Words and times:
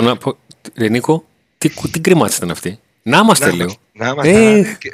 Να 0.00 0.10
είμαστε. 0.10 0.30
Στον. 0.30 0.36
Ρενίκο, 0.76 1.24
τι, 1.58 1.68
τι 1.90 2.00
κρυμάτσα 2.00 2.36
ήταν 2.36 2.50
αυτή. 2.50 2.78
Να 3.02 3.18
είμαστε, 3.18 3.46
Να 3.46 3.52
λέω. 3.54 3.60
είμαστε, 3.64 3.80
να 3.92 4.08
είμαστε, 4.08 4.30
Ε, 4.52 4.60
να- 4.60 4.72
και- 4.72 4.90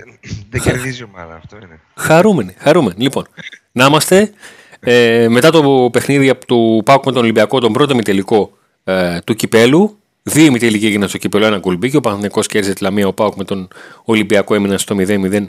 Δεν 0.50 0.60
κερδίζει 0.60 1.00
η 1.00 1.04
ομάδα, 1.14 1.34
αυτό 1.34 1.56
είναι. 1.56 1.80
Χαρούμενοι, 1.96 2.54
χαρούμενοι. 2.58 2.94
Λοιπόν, 3.02 3.26
να 3.72 3.84
είμαστε 3.86 4.32
ε, 4.80 5.26
μετά 5.28 5.50
το 5.50 5.88
παιχνίδι 5.92 6.28
από 6.28 6.46
του 6.46 6.82
Πάουκ 6.84 7.04
με 7.06 7.12
τον 7.12 7.22
Ολυμπιακό, 7.22 7.60
τον 7.60 7.72
πρώτο 7.72 7.92
ημιτελικό 7.92 8.52
ε, 8.84 9.18
του 9.24 9.34
κυπέλου. 9.34 9.98
Δύο 10.22 10.44
ημιτελικοί 10.44 10.86
έγιναν 10.86 11.08
στο 11.08 11.18
κυπέλο, 11.18 11.46
ένα 11.46 11.58
κουλμπίκι. 11.60 11.96
Ο 11.96 12.00
Παναθηναϊκός 12.00 12.46
κέρδισε 12.46 12.74
τη 12.74 12.82
Λαμία, 12.82 13.06
ο 13.06 13.12
Πάουκ 13.12 13.34
με 13.36 13.44
τον 13.44 13.68
Ολυμπιακό 14.04 14.54
έμειναν 14.54 14.78
στο 14.78 14.96
0-0 14.98 15.44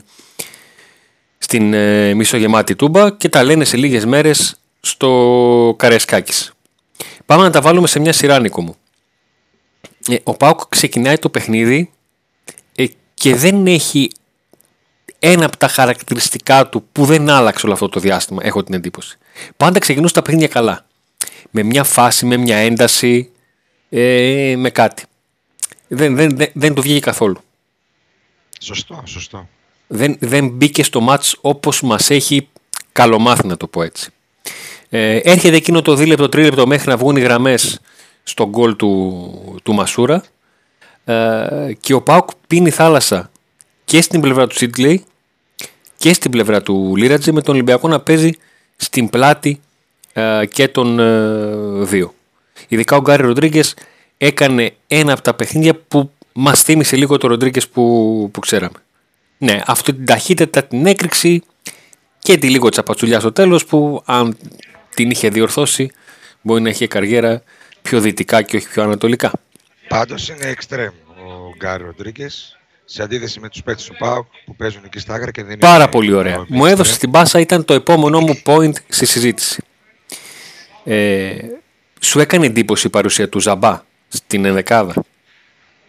στην 1.38 1.74
ε, 1.74 2.14
μισογεμάτη 2.14 2.76
τούμπα 2.76 3.12
και 3.12 3.30
τα 3.30 3.44
λένε 3.44 3.64
σε 3.66 3.78
λίγες 3.78 4.06
μέρες 4.06 4.56
στο 4.82 5.76
Καρεσκάκης. 5.78 6.52
Πάμε 7.26 7.44
να 7.44 7.50
τα 7.50 7.62
βάλουμε 7.62 7.88
σε 7.88 8.00
μια 8.00 8.14
σειρά, 8.14 8.40
Νίκο 8.40 8.62
μου. 8.62 8.76
Ε, 10.12 10.20
ο 10.24 10.34
Πάουκ 10.34 10.62
ξεκινάει 10.70 11.18
το 11.18 11.30
παιχνίδι 11.30 11.92
ε, 12.76 12.86
και 13.14 13.36
δεν 13.36 13.68
έχει 13.68 14.12
ένα 15.20 15.46
από 15.46 15.58
τα 15.58 15.68
χαρακτηριστικά 15.68 16.70
του 16.70 16.88
που 16.92 17.06
δεν 17.06 17.30
άλλαξε 17.30 17.66
όλο 17.66 17.74
αυτό 17.74 17.90
το 17.90 18.00
διάστημα, 18.00 18.42
έχω 18.46 18.64
την 18.64 18.74
εντύπωση. 18.74 19.18
Πάντα 19.58 19.80
ξεκινούν 19.80 20.12
τα 20.12 20.22
παιχνίδια 20.22 20.48
καλά. 20.48 20.86
Με 21.50 21.64
μια 21.64 21.84
φάση, 21.84 22.26
με 22.26 22.38
μια 22.38 22.58
ένταση, 22.58 23.32
ε, 23.90 24.56
με 24.58 24.70
κάτι. 24.70 25.04
Δεν, 25.88 26.16
δεν, 26.16 26.38
δεν, 26.38 26.50
δεν 26.54 26.74
του 26.74 26.82
βγήκε 26.82 27.00
καθόλου. 27.00 27.38
Σωστό, 28.60 29.04
σωστό. 29.06 29.48
Δεν, 29.88 30.16
δεν 30.20 30.48
μπήκε 30.48 30.84
στο 30.84 31.02
μάτς 31.02 31.38
όπως 31.42 31.82
μας 31.82 32.10
έχει 32.10 32.48
καλομάθει 32.92 33.48
να 33.48 33.58
το 33.58 33.68
πω 33.68 33.82
έτσι. 33.82 34.12
Ε, 34.90 35.16
έρχεται 35.16 35.56
εκείνο 35.56 35.82
το 35.82 35.96
δίλεπτο, 35.96 36.30
τρίλεπτο 36.30 36.68
μέχρι 36.68 36.90
να 36.90 36.98
βγουν 36.98 37.16
οι 37.16 37.22
γραμμές 37.22 37.80
στο 38.24 38.50
γκολ 38.50 38.76
του, 38.76 39.60
του 39.64 39.74
Μασούρα 39.74 40.24
ε, 41.06 41.74
και 41.80 41.94
ο 41.94 42.02
Πάουκ 42.02 42.30
πίνει 42.48 42.70
θάλασσα 42.70 43.32
και 43.86 44.02
στην 44.02 44.22
πλευρά 44.22 44.48
του 44.48 44.56
Σίτλεϊ 44.56 45.04
και 45.98 46.14
στην 46.14 46.32
πλευρά 46.32 46.62
του 46.62 46.96
Λίρατζε 46.96 47.32
με 47.32 47.42
τον 47.42 47.54
Ολυμπιακό 47.54 47.88
να 47.88 48.00
παίζει 48.00 48.32
στην 48.76 49.10
πλάτη 49.10 49.62
ε, 50.14 50.46
και 50.46 50.68
των 50.68 51.00
ε, 51.00 51.84
δύο. 51.84 52.14
Ειδικά 52.68 52.96
ο 52.96 53.02
Γκάρι 53.02 53.24
Ροντρίγκες 53.24 53.74
έκανε 54.18 54.74
ένα 54.88 55.14
από 55.14 55.22
τα 55.22 55.34
παιχνίδια 55.34 55.76
που 55.88 56.12
μας 56.34 56.62
θύμισε 56.62 56.96
λίγο 56.96 57.18
το 57.18 57.28
Ροντρίγκες 57.28 57.68
που, 57.68 58.30
που 58.34 58.40
ξέραμε. 58.40 58.78
Ναι, 59.38 59.62
αυτή 59.66 59.94
την 59.94 60.06
ταχύτητα, 60.06 60.64
την 60.64 60.86
έκρηξη 60.86 61.44
και 62.20 62.38
τη 62.38 62.50
λίγο 62.50 62.70
τσαπατσουλιά 62.70 63.20
στο 63.20 63.32
τέλος 63.32 63.66
που 63.66 64.02
αν 64.06 64.38
την 64.96 65.10
είχε 65.10 65.30
διορθώσει 65.30 65.92
μπορεί 66.42 66.62
να 66.62 66.70
είχε 66.70 66.88
καριέρα 66.88 67.44
πιο 67.82 68.00
δυτικά 68.02 68.42
και 68.42 68.58
όχι 68.58 68.68
πιο 68.68 68.84
ανατολικά. 68.84 69.32
Πάντως 69.88 70.30
είναι 70.30 70.46
εξτρέμ 70.48 70.94
ο 71.08 71.54
Γκάρι 71.58 71.84
Ροντρίγκες 71.84 72.58
σε 72.86 73.04
αντίθεση 73.04 73.40
με 73.40 73.50
τους 73.50 73.64
παίκτες 73.64 73.86
του 73.86 73.96
ΠΑΟΚ 74.00 74.28
που 74.46 74.56
παίζουν 74.56 74.82
εκεί 74.86 75.00
στα 75.00 75.14
άκρα 75.14 75.32
και 75.32 75.42
δεν 75.42 75.52
είναι. 75.52 75.60
Πάρα 75.60 75.90
πολύ 75.90 76.14
ωραία. 76.14 76.40
ο 76.40 76.46
Μου 76.48 76.66
έδωσε 76.66 76.98
την 77.00 77.12
πάσα, 77.12 77.40
ήταν 77.40 77.66
το 77.66 77.74
επόμενό 77.74 78.20
μου 78.20 78.42
point 78.46 78.74
στη 78.88 79.06
συζήτηση. 79.06 79.64
Ε, 80.84 81.38
σου 82.02 82.20
έκανε 82.20 82.46
εντύπωση 82.46 82.88
η 82.88 82.90
παρουσία 82.90 83.30
του 83.30 83.40
Ζαμπά 83.40 83.84
στην 84.08 84.46
ενδεκάδα; 84.46 84.94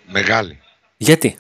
Μεγάλη. 0.07 0.59
Γιατί; 0.97 1.37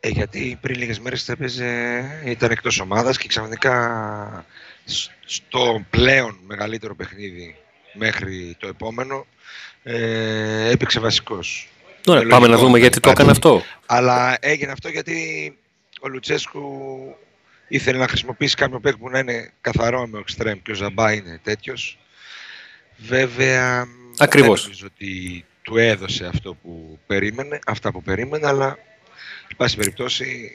Ε, 0.00 0.08
γιατί 0.08 0.58
πριν 0.60 0.78
λίγες 0.78 1.00
μέρες 1.00 1.28
έπαιζε, 1.28 2.02
ήταν 2.24 2.50
εκτός 2.50 2.80
ομάδας 2.80 3.18
και 3.18 3.28
ξαφνικά 3.28 4.44
σ- 4.84 5.10
στο 5.24 5.84
πλέον 5.90 6.38
μεγαλύτερο 6.46 6.94
παιχνίδι 6.94 7.56
μέχρι 7.92 8.56
το 8.58 8.66
επόμενο 8.68 9.26
ε, 9.82 10.70
έπαιξε 10.70 11.00
βασικός. 11.00 11.68
Ωραία, 12.06 12.22
Ε, 12.22 12.24
πάμε 12.24 12.40
να 12.46 12.46
λογικό, 12.46 12.60
δούμε 12.66 12.72
δεν 12.72 12.80
γιατί 12.80 13.00
το 13.00 13.10
υπάρχει. 13.10 13.30
έκανε 13.30 13.30
αυτό. 13.30 13.62
Αλλά 13.86 14.36
έγινε 14.40 14.72
αυτό 14.72 14.88
γιατί 14.88 15.18
ο 16.00 16.08
Λουτσέσκου 16.08 16.60
ήθελε 17.68 17.98
να 17.98 18.08
χρησιμοποιήσει 18.08 18.54
κάποιο 18.54 18.80
παίκ 18.80 18.96
που 18.96 19.08
να 19.10 19.18
είναι 19.18 19.52
καθαρό 19.60 20.06
με 20.06 20.18
εξτρέμ 20.18 20.58
και 20.62 20.70
ο 20.70 20.74
Ζαμπά 20.74 21.12
είναι 21.12 21.40
τέτοιος. 21.42 21.98
Βέβαια 22.96 23.86
Ακριβώς. 24.18 24.60
δεν 24.60 24.70
νομίζω 24.70 24.86
ότι 24.94 25.44
του 25.62 25.76
έδωσε 25.76 26.26
αυτό 26.26 26.54
που 26.54 26.98
περίμενε, 27.06 27.58
αυτά 27.66 27.92
που 27.92 28.02
περίμενε, 28.02 28.46
αλλά 28.46 28.78
εν 29.48 29.56
πάση 29.56 29.76
περιπτώσει 29.76 30.50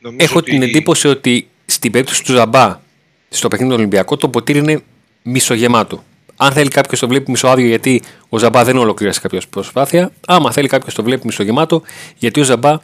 νομίζω 0.00 0.24
Έχω 0.24 0.38
ότι 0.38 0.50
την 0.50 0.62
εντύπωση 0.62 1.08
ότι 1.08 1.48
στην 1.66 1.92
περίπτωση 1.92 2.24
του 2.24 2.32
Ζαμπά 2.32 2.80
στο 3.28 3.48
παιχνίδι 3.48 3.72
του 3.72 3.78
Ολυμπιακού 3.78 4.16
το 4.16 4.28
ποτήρι 4.28 4.58
είναι 4.58 4.82
μισογεμάτο. 5.22 6.04
Αν 6.36 6.52
θέλει 6.52 6.68
κάποιος 6.68 7.00
το 7.00 7.08
βλέπει 7.08 7.30
μισοάδιο 7.30 7.66
γιατί 7.66 8.02
ο 8.28 8.38
Ζαμπά 8.38 8.64
δεν 8.64 8.76
ολοκλήρωσε 8.76 9.20
κάποια 9.20 9.42
προσπάθεια, 9.50 10.12
άμα 10.26 10.52
θέλει 10.52 10.68
κάποιος 10.68 10.94
το 10.94 11.02
βλέπει 11.02 11.26
μισογεμάτο 11.26 11.82
γιατί 12.16 12.40
ο 12.40 12.42
Ζαμπά 12.42 12.78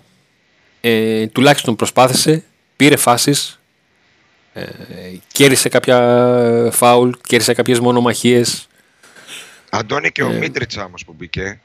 ε, 0.80 1.26
τουλάχιστον 1.26 1.76
προσπάθησε, 1.76 2.44
πήρε 2.76 2.96
φάσεις, 2.96 3.60
ε, 4.52 4.64
κέρδισε 5.32 5.68
κάποια 5.68 5.98
φάουλ, 6.72 7.10
κέρδισε 7.26 7.54
κάποιες 7.54 7.80
μονομαχίες. 7.80 8.68
Αντώνη 9.70 10.10
και 10.10 10.22
ο 10.22 10.30
Ε. 10.30 10.38
Μίτριτσα 10.38 10.84
όμως 10.84 11.04
που 11.04 11.12
μπήκε 11.12 11.60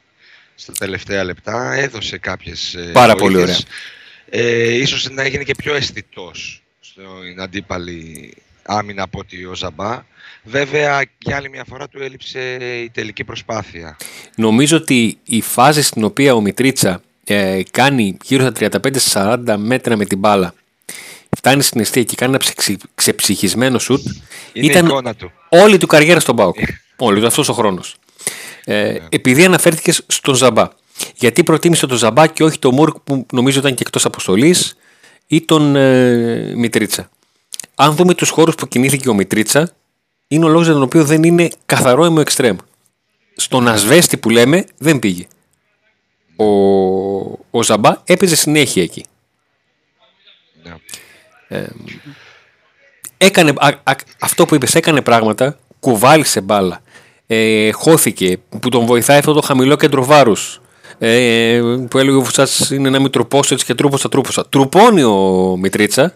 στα 0.56 0.74
τελευταία 0.74 1.24
λεπτά 1.24 1.74
έδωσε 1.74 2.18
κάποιες 2.18 2.74
ε, 2.74 2.90
Πάρα 2.94 3.16
πολύ 3.16 3.36
βοήθειες. 3.36 3.66
Ε, 4.30 4.74
ίσως 4.74 5.10
να 5.10 5.24
έγινε 5.24 5.44
και 5.44 5.56
πιο 5.56 5.76
αισθητός 5.76 6.64
στην 6.80 7.42
αντίπαλη 7.42 8.34
άμυνα 8.66 9.04
από 9.04 9.20
ότι 9.20 9.46
ο 9.46 9.56
Ζαμπά. 9.56 10.04
Βέβαια, 10.44 11.02
για 11.18 11.36
άλλη 11.36 11.50
μια 11.50 11.64
φορά 11.68 11.88
του 11.88 12.02
έλειψε 12.04 12.40
η 12.84 12.90
τελική 12.90 13.24
προσπάθεια. 13.24 13.98
Νομίζω 14.36 14.78
ότι 14.78 15.18
η 15.24 15.42
φάση 15.42 15.82
στην 15.82 16.04
οποία 16.04 16.34
ο 16.36 16.42
Μιτρίτσα 16.42 17.02
ε, 17.24 17.62
κάνει 17.72 18.18
γύρω 18.24 18.52
στα 18.56 18.70
35-40 19.46 19.56
μέτρα 19.58 19.96
με 19.96 20.06
την 20.06 20.18
μπάλα, 20.18 20.54
φτάνει 21.38 21.62
στην 21.62 21.82
αιστεία 21.82 22.04
και 22.04 22.16
κάνει 22.16 22.32
ένα 22.32 22.40
ψεξι- 22.40 22.82
ξεψυχισμένο 22.96 23.80
σουτ, 23.80 24.06
Είναι 24.54 24.66
ήταν 24.66 24.84
η 24.84 24.88
εικόνα 24.90 25.16
του. 25.16 25.32
όλη 25.50 25.78
του 25.78 25.88
καριέρα 25.88 26.20
στον 26.20 26.36
Πάουκ. 26.36 26.56
Όλη 26.98 27.20
του, 27.20 27.28
αυτός 27.28 27.50
ο 27.50 27.54
χρόνος. 27.54 27.96
Ε, 28.64 28.98
επειδή 29.10 29.46
αναφέρθηκες 29.46 30.04
στον 30.08 30.36
Ζαμπά. 30.36 30.68
Γιατί 31.16 31.44
προτίμησε 31.44 31.88
τον 31.88 31.98
Ζαμπά 31.98 32.28
και 32.28 32.44
όχι 32.44 32.60
τον 32.60 32.74
Μουρκ 32.74 32.96
που 33.00 33.26
νομίζω 33.32 33.60
ήταν 33.60 33.74
και 33.76 33.84
εκτός 33.86 34.06
αποστολής 34.06 34.78
ή 35.28 35.42
τον 35.42 35.76
ε, 35.76 36.54
Μιτρίτσα. 36.56 37.10
Αν 37.76 37.96
δούμε 37.96 38.14
τους 38.14 38.30
χώρους 38.30 38.56
που 38.56 38.68
κινήθηκε 38.68 39.10
ο 39.10 39.14
Μιτρίτσα, 39.14 39.72
είναι 40.28 40.46
ο 40.46 40.48
λόγος 40.48 40.66
για 40.66 40.74
τον 40.74 40.84
οποίο 40.84 41.04
δεν 41.06 41.24
είναι 41.24 41.50
καθαρό 41.66 42.06
αιμο 42.06 42.18
εξτρέμ. 42.20 42.58
Στον 43.36 43.68
Ασβέστη 43.68 44.18
που 44.18 44.30
λέμε 44.30 44.66
δεν 44.78 45.00
πήγε. 45.00 45.28
Ο, 46.36 46.46
ο 47.50 47.64
Ζαμπά 47.64 48.02
έπαιζε 48.04 48.36
συνέχεια 48.36 48.84
εκεί. 48.84 49.06
Ναι. 51.50 51.66
έκανε, 53.18 53.54
α- 53.58 53.80
α- 53.84 53.96
αυτό 54.20 54.46
που 54.46 54.56
είπες 54.56 54.76
έκανε 54.76 55.02
πράγματα, 55.02 55.58
κουβάλισε 55.80 56.42
μπάλα, 56.42 56.82
ε, 57.28 57.72
χώθηκε, 57.72 58.38
που 58.60 58.70
τον 58.70 58.86
βοηθάει 58.86 59.18
αυτό 59.18 59.34
το 59.34 59.42
χαμηλό 59.42 59.76
κέντρο 59.76 60.06
βάρους, 60.06 60.62
ε, 60.98 61.62
που 61.90 61.98
έλεγε 61.98 62.16
ο 62.18 62.22
Βουσάς 62.22 62.70
είναι 62.70 62.90
να 62.90 63.00
μην 63.00 63.12
τρουπώσω 63.12 63.54
έτσι 63.54 63.66
και 63.66 63.76
τρούποσα 63.76 64.10
τρούποσα. 64.10 64.50
Τρουπώνει 64.50 65.04
ο 65.04 65.56
Μητρίτσα, 65.60 66.14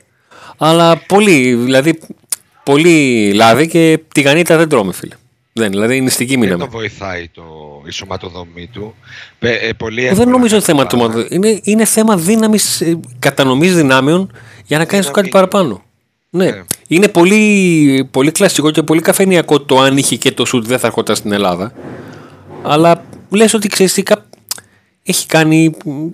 αλλά 0.61 0.97
πολύ, 0.97 1.53
δηλαδή 1.55 1.99
πολύ 2.63 3.31
λάδι 3.33 3.67
και 3.67 3.99
τηγανίτα 4.13 4.57
δεν 4.57 4.69
τρώμε 4.69 4.93
φίλε. 4.93 5.15
Δεν, 5.53 5.69
δηλαδή 5.69 5.95
είναι 5.97 6.09
στην 6.09 6.27
Δεν 6.27 6.39
μήναμε. 6.39 6.63
το 6.63 6.69
βοηθάει 6.69 7.27
το, 7.27 7.43
η 7.87 7.91
σωματοδομή 7.91 8.67
του. 8.73 8.95
Πε- 9.39 9.63
ε, 9.63 9.73
πολύ 9.73 10.01
Δεν 10.01 10.11
εύκολα 10.11 10.29
νομίζω 10.31 10.57
ότι 10.57 10.65
κάνει 10.65 10.79
θέμα 10.89 11.07
μπάλα. 11.07 11.23
του. 11.27 11.33
Είναι, 11.33 11.59
είναι 11.63 11.85
θέμα 11.85 12.17
δύναμης, 12.17 12.83
κατανομής 13.19 13.75
δυνάμεων 13.75 14.31
για 14.65 14.77
να 14.77 14.85
κάνεις 14.85 15.05
το 15.05 15.11
κάτι 15.11 15.27
Δύναμη. 15.29 15.49
παραπάνω. 15.49 15.83
Ναι. 16.29 16.45
Ναι. 16.45 16.63
Είναι 16.87 17.07
πολύ, 17.07 18.07
πολύ 18.11 18.31
κλασικό 18.31 18.71
και 18.71 18.83
πολύ 18.83 19.01
καφενειακό 19.01 19.61
το 19.61 19.79
αν 19.79 19.97
είχε 19.97 20.15
και 20.15 20.31
το 20.31 20.45
σουτ 20.45 20.65
δεν 20.65 20.79
θα 20.79 20.87
ερχόταν 20.87 21.15
στην 21.15 21.31
Ελλάδα. 21.31 21.73
Αλλά 22.63 23.03
λες 23.29 23.53
ότι 23.53 23.67
ξέρεις 23.67 23.93
τι, 23.93 24.03
κα- 24.03 24.25
έχει 25.03 25.25
κάνει 25.27 25.71
μ, 25.85 26.07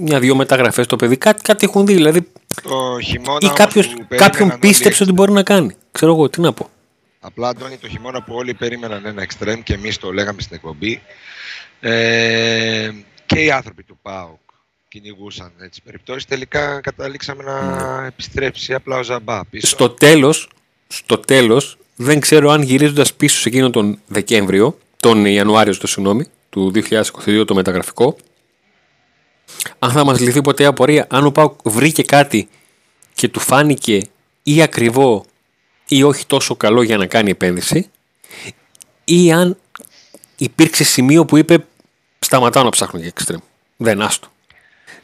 μια-δυο 0.00 0.34
μεταγραφές 0.36 0.86
το 0.86 0.96
παιδί. 0.96 1.16
Κάτι, 1.16 1.42
κάτι 1.42 1.66
έχουν 1.66 1.86
δει. 1.86 1.94
Δηλαδή, 1.94 2.26
Το 2.62 3.00
χειμώνα 3.00 3.38
ή 3.40 3.46
όμως 3.46 3.58
κάποιος, 3.58 3.86
που 3.86 3.92
περίμεναν 3.92 4.30
κάποιον 4.30 4.50
όλοι 4.50 4.58
πίστεψε 4.58 5.02
ότι 5.02 5.12
εξτρέμ. 5.12 5.14
μπορεί 5.14 5.32
να 5.32 5.42
κάνει. 5.42 5.76
Ξέρω 5.92 6.12
εγώ, 6.12 6.28
τι 6.28 6.40
να 6.40 6.52
πω. 6.52 6.70
Απλά, 7.20 7.48
Αντώνη, 7.48 7.76
το 7.76 7.88
χειμώνα 7.88 8.22
που 8.22 8.34
όλοι 8.34 8.54
περίμεναν 8.54 9.06
ένα 9.06 9.22
εξτρέμ 9.22 9.62
και 9.62 9.74
εμείς 9.74 9.98
το 9.98 10.12
λέγαμε 10.12 10.40
στην 10.40 10.56
εκπομπή 10.56 11.02
ε, 11.80 12.90
και 13.26 13.40
οι 13.40 13.50
άνθρωποι 13.50 13.82
του 13.82 13.98
ΠΑΟΚ 14.02 14.38
κυνηγούσαν 14.88 15.52
έτσι 15.60 15.82
περιπτώσεις. 15.82 16.24
Τελικά 16.24 16.80
καταλήξαμε 16.80 17.42
να 17.42 18.04
επιστρέψει 18.06 18.74
απλά 18.74 18.98
ο 18.98 19.02
Ζαμπά 19.02 19.44
πίσω. 19.44 19.66
Στο 19.66 19.90
τέλος, 19.90 20.48
στο 20.86 21.18
τέλος, 21.18 21.78
δεν 21.96 22.20
ξέρω 22.20 22.50
αν 22.50 22.62
γυρίζοντας 22.62 23.14
πίσω 23.14 23.38
σε 23.38 23.48
εκείνο 23.48 23.70
τον 23.70 23.98
Δεκέμβριο, 24.06 24.78
τον 24.96 25.26
Ιανουάριο, 25.26 25.76
το 25.76 25.86
συγγνώμη, 25.86 26.26
του 26.50 26.72
2022 27.24 27.44
το 27.46 27.54
μεταγραφικό, 27.54 28.16
αν 29.78 29.90
θα 29.90 30.04
μας 30.04 30.20
λυθεί 30.20 30.40
ποτέ 30.40 30.62
η 30.62 30.66
απορία, 30.66 31.06
αν 31.10 31.26
ο 31.26 31.30
Πάουκ 31.30 31.60
βρήκε 31.64 32.02
κάτι 32.02 32.48
και 33.14 33.28
του 33.28 33.40
φάνηκε 33.40 34.02
ή 34.42 34.62
ακριβό 34.62 35.24
ή 35.88 36.02
όχι 36.02 36.26
τόσο 36.26 36.56
καλό 36.56 36.82
για 36.82 36.96
να 36.96 37.06
κάνει 37.06 37.30
επένδυση, 37.30 37.90
ή 39.04 39.32
αν 39.32 39.56
υπήρξε 40.36 40.84
σημείο 40.84 41.24
που 41.24 41.36
είπε 41.36 41.64
σταματάω 42.18 42.62
να 42.64 42.70
ψάχνω 42.70 42.98
για 42.98 43.08
εξτρέμ. 43.08 43.40
Δεν 43.76 44.02
άστο. 44.02 44.28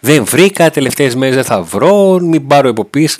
Δεν 0.00 0.24
βρήκα, 0.24 0.70
τελευταίες 0.70 1.14
μέρες 1.14 1.34
δεν 1.34 1.44
θα 1.44 1.62
βρω, 1.62 2.18
μην 2.18 2.46
πάρω 2.46 2.68
υποποίηση. 2.68 3.18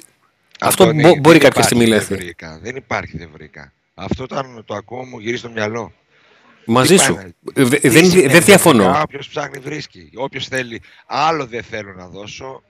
Αυτό 0.61 0.83
Αντώνη, 0.83 1.03
μπο- 1.03 1.09
μπορεί 1.17 1.39
δεν 1.39 1.51
κάποια 1.51 1.63
υπάρχει, 1.63 1.67
στιγμή 1.67 1.85
να 1.85 1.91
δεν 1.91 1.99
έρθει. 1.99 2.15
βρήκα. 2.15 2.59
Δεν 2.63 2.77
υπάρχει, 2.77 3.17
δεν 3.19 3.29
βρήκα. 3.33 3.73
Αυτό 3.95 4.23
όταν 4.23 4.63
το 4.67 4.75
ακούω 4.75 5.05
μου 5.05 5.19
γυρίζει 5.19 5.37
στο 5.39 5.51
μυαλό. 5.51 5.93
Μαζί 6.65 6.97
Τι 6.97 7.03
σου. 7.03 7.15
πάνε. 7.15 7.35
Ε, 7.55 7.65
δε- 7.65 7.79
Τι 7.79 7.89
Δεν, 7.89 8.05
σημαίνει 8.11 8.29
δεν 8.29 8.43
διαφωνώ. 8.45 8.85
βρήκα, 8.85 9.01
Όποιος 9.03 9.29
ψάχνει 9.29 9.59
βρίσκει. 9.59 10.11
Όποιος 10.15 10.47
θέλει. 10.47 10.83
Άλλο 11.07 11.47
δεν 11.47 11.63
θέλω 11.63 11.93
να 11.97 12.07
δώσω. 12.09 12.63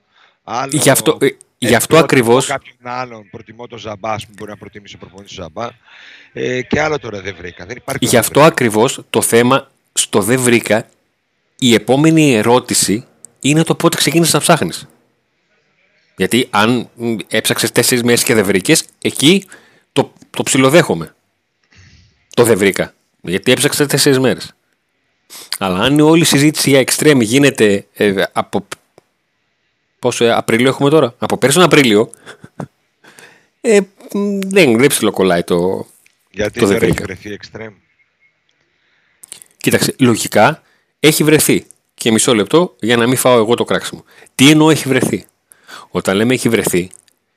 Άλλο 0.43 0.71
Γι' 0.81 0.89
αυτό, 0.89 1.17
ε, 1.21 1.27
γι' 1.57 1.75
αυτό 1.75 1.87
προτιμώ 1.87 2.03
ακριβώς 2.03 2.45
Κάποιον 2.45 2.75
άλλον 2.81 3.29
προτιμώ 3.31 3.67
το 3.67 3.77
Ζαμπά, 3.77 4.15
που 4.15 4.25
μπορεί 4.37 4.49
να 4.51 4.57
προτιμήσει 4.57 4.95
ο 4.95 4.97
προπονητής 4.97 5.35
του 5.35 5.41
Ζαμπά. 5.41 5.67
Ε, 6.33 6.61
και 6.61 6.81
άλλο 6.81 6.99
τώρα 6.99 7.21
δεν 7.21 7.35
βρήκα. 7.37 7.65
Δεν 7.65 7.75
υπάρχει 7.77 7.99
το 7.99 8.05
Γι' 8.05 8.11
δεν 8.11 8.19
αυτό 8.19 8.33
βρήκα. 8.39 8.51
ακριβώς 8.53 9.01
το 9.09 9.21
θέμα 9.21 9.71
στο 9.93 10.21
δεν 10.21 10.39
βρήκα, 10.39 10.87
η 11.59 11.73
επόμενη 11.73 12.33
ερώτηση 12.33 13.05
είναι 13.39 13.63
το 13.63 13.75
πότε 13.75 13.97
ξεκίνησες 13.97 14.33
να 14.33 14.39
ψάχνεις. 14.39 14.87
Γιατί 16.15 16.47
αν 16.49 16.89
μ, 16.95 17.15
έψαξες 17.27 17.71
τέσσερις 17.71 18.03
μέρες 18.03 18.23
και 18.23 18.33
δεν 18.33 18.45
βρήκες, 18.45 18.85
εκεί 19.01 19.45
το, 19.91 20.13
το 20.29 20.43
ψιλοδέχομαι. 20.43 21.15
Το 22.33 22.43
δεν 22.43 22.57
βρήκα. 22.57 22.93
Γιατί 23.21 23.51
έψαξα 23.51 23.85
τέσσερις 23.85 24.19
μέρες. 24.19 24.53
Αλλά 25.57 25.79
αν 25.79 25.99
όλη 25.99 26.21
η 26.21 26.25
συζήτηση 26.25 26.69
για 26.69 26.83
extreme 26.87 27.21
γίνεται 27.21 27.85
ε, 27.93 28.23
από. 28.31 28.67
Πόσο 29.99 30.25
ε, 30.25 30.31
Απρίλιο 30.31 30.67
έχουμε 30.69 30.89
τώρα; 30.89 31.15
Από 31.17 31.37
πέρσι 31.37 31.55
τον 31.55 31.65
Απρίλιο. 31.65 32.11
Ε, 33.61 33.79
μ, 34.13 34.39
δεν, 34.39 34.77
δεν 34.77 34.87
ψιλοκολλάει 34.87 35.43
το, 35.43 35.87
Γιατί 36.31 36.59
το 36.59 36.65
δεν 36.65 36.79
δεν 36.79 36.83
έχει 36.83 36.91
βρήκα. 36.91 37.03
βρεθεί 37.03 37.33
εξτρέμ. 37.33 37.73
Κοίταξε, 39.57 39.95
λογικά 39.99 40.61
έχει 40.99 41.23
βρεθεί. 41.23 41.65
Και 41.93 42.11
μισό 42.11 42.35
λεπτό 42.35 42.75
για 42.79 42.97
να 42.97 43.07
μην 43.07 43.17
φάω 43.17 43.37
εγώ 43.37 43.55
το 43.55 43.63
κράξιμο. 43.63 44.03
Τι 44.35 44.49
εννοώ 44.49 44.69
έχει 44.69 44.87
βρεθεί; 44.87 45.25
Όταν 45.89 46.15
λέμε 46.15 46.33
έχει 46.33 46.49
βρεθεί, 46.49 46.91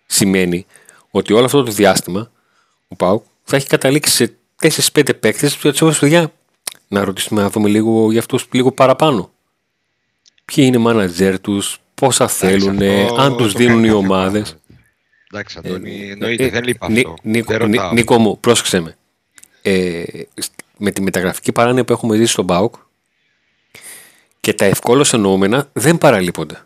σημαίνει 0.07 0.67
ότι 1.11 1.33
όλο 1.33 1.45
αυτό 1.45 1.63
το 1.63 1.71
διάστημα 1.71 2.31
ο 2.89 2.95
Πάουκ 2.97 3.25
θα 3.45 3.57
έχει 3.57 3.67
καταλήξει 3.67 4.15
σε 4.15 4.37
4-5 4.63 5.21
παίκτε 5.21 5.51
που 5.61 5.69
έτσι 5.69 5.85
όπως 5.85 5.99
παιδιά 5.99 6.33
να 6.89 7.05
ρωτήσουμε 7.05 7.43
να 7.43 7.51
δούμε 7.51 7.69
λίγο 7.69 8.11
για 8.11 8.21
αυτούς 8.21 8.47
λίγο 8.53 8.73
παραπάνω. 8.73 9.31
Ποιοι 10.45 10.65
είναι 10.69 10.77
οι 10.77 10.81
μάνατζέρ 10.81 11.41
τους, 11.41 11.79
πόσα 11.95 12.29
θέλουν, 12.29 12.83
αυτό 12.83 13.15
αν 13.15 13.37
τους 13.37 13.53
το 13.53 13.59
δίνουν 13.59 13.75
κάνει 13.75 13.87
οι 13.87 13.91
κάθε 13.91 14.05
ομάδες. 14.05 14.49
ομάδα. 14.49 14.59
Εντάξει, 15.33 15.59
Αντώνη, 15.59 16.11
εννοείται, 16.11 16.49
δεν 16.49 16.65
λείπει 16.65 16.79
Ε, 16.87 16.89
Νί- 16.89 16.99
αυτό. 17.07 17.15
Νίκο, 17.23 17.53
δεν 17.59 17.69
Νί- 17.69 17.75
ρωτάω. 17.77 17.93
Νίκο 17.93 18.19
μου, 18.19 18.39
πρόσεξε 18.41 18.81
με. 18.81 18.97
Ε, 19.63 20.03
σ- 20.35 20.51
με 20.79 20.91
τη 20.91 21.03
μεταγραφική 21.03 21.53
παράνοια 21.53 21.85
που 21.85 21.93
έχουμε 21.93 22.17
ζήσει 22.17 22.33
στον 22.33 22.47
ΠΑΟΚ 22.47 22.75
και 24.41 24.53
τα 24.55 24.65
ευκόλως 24.65 25.13
εννοούμενα 25.13 25.69
δεν 25.73 25.99
παραλείπονται. 25.99 26.61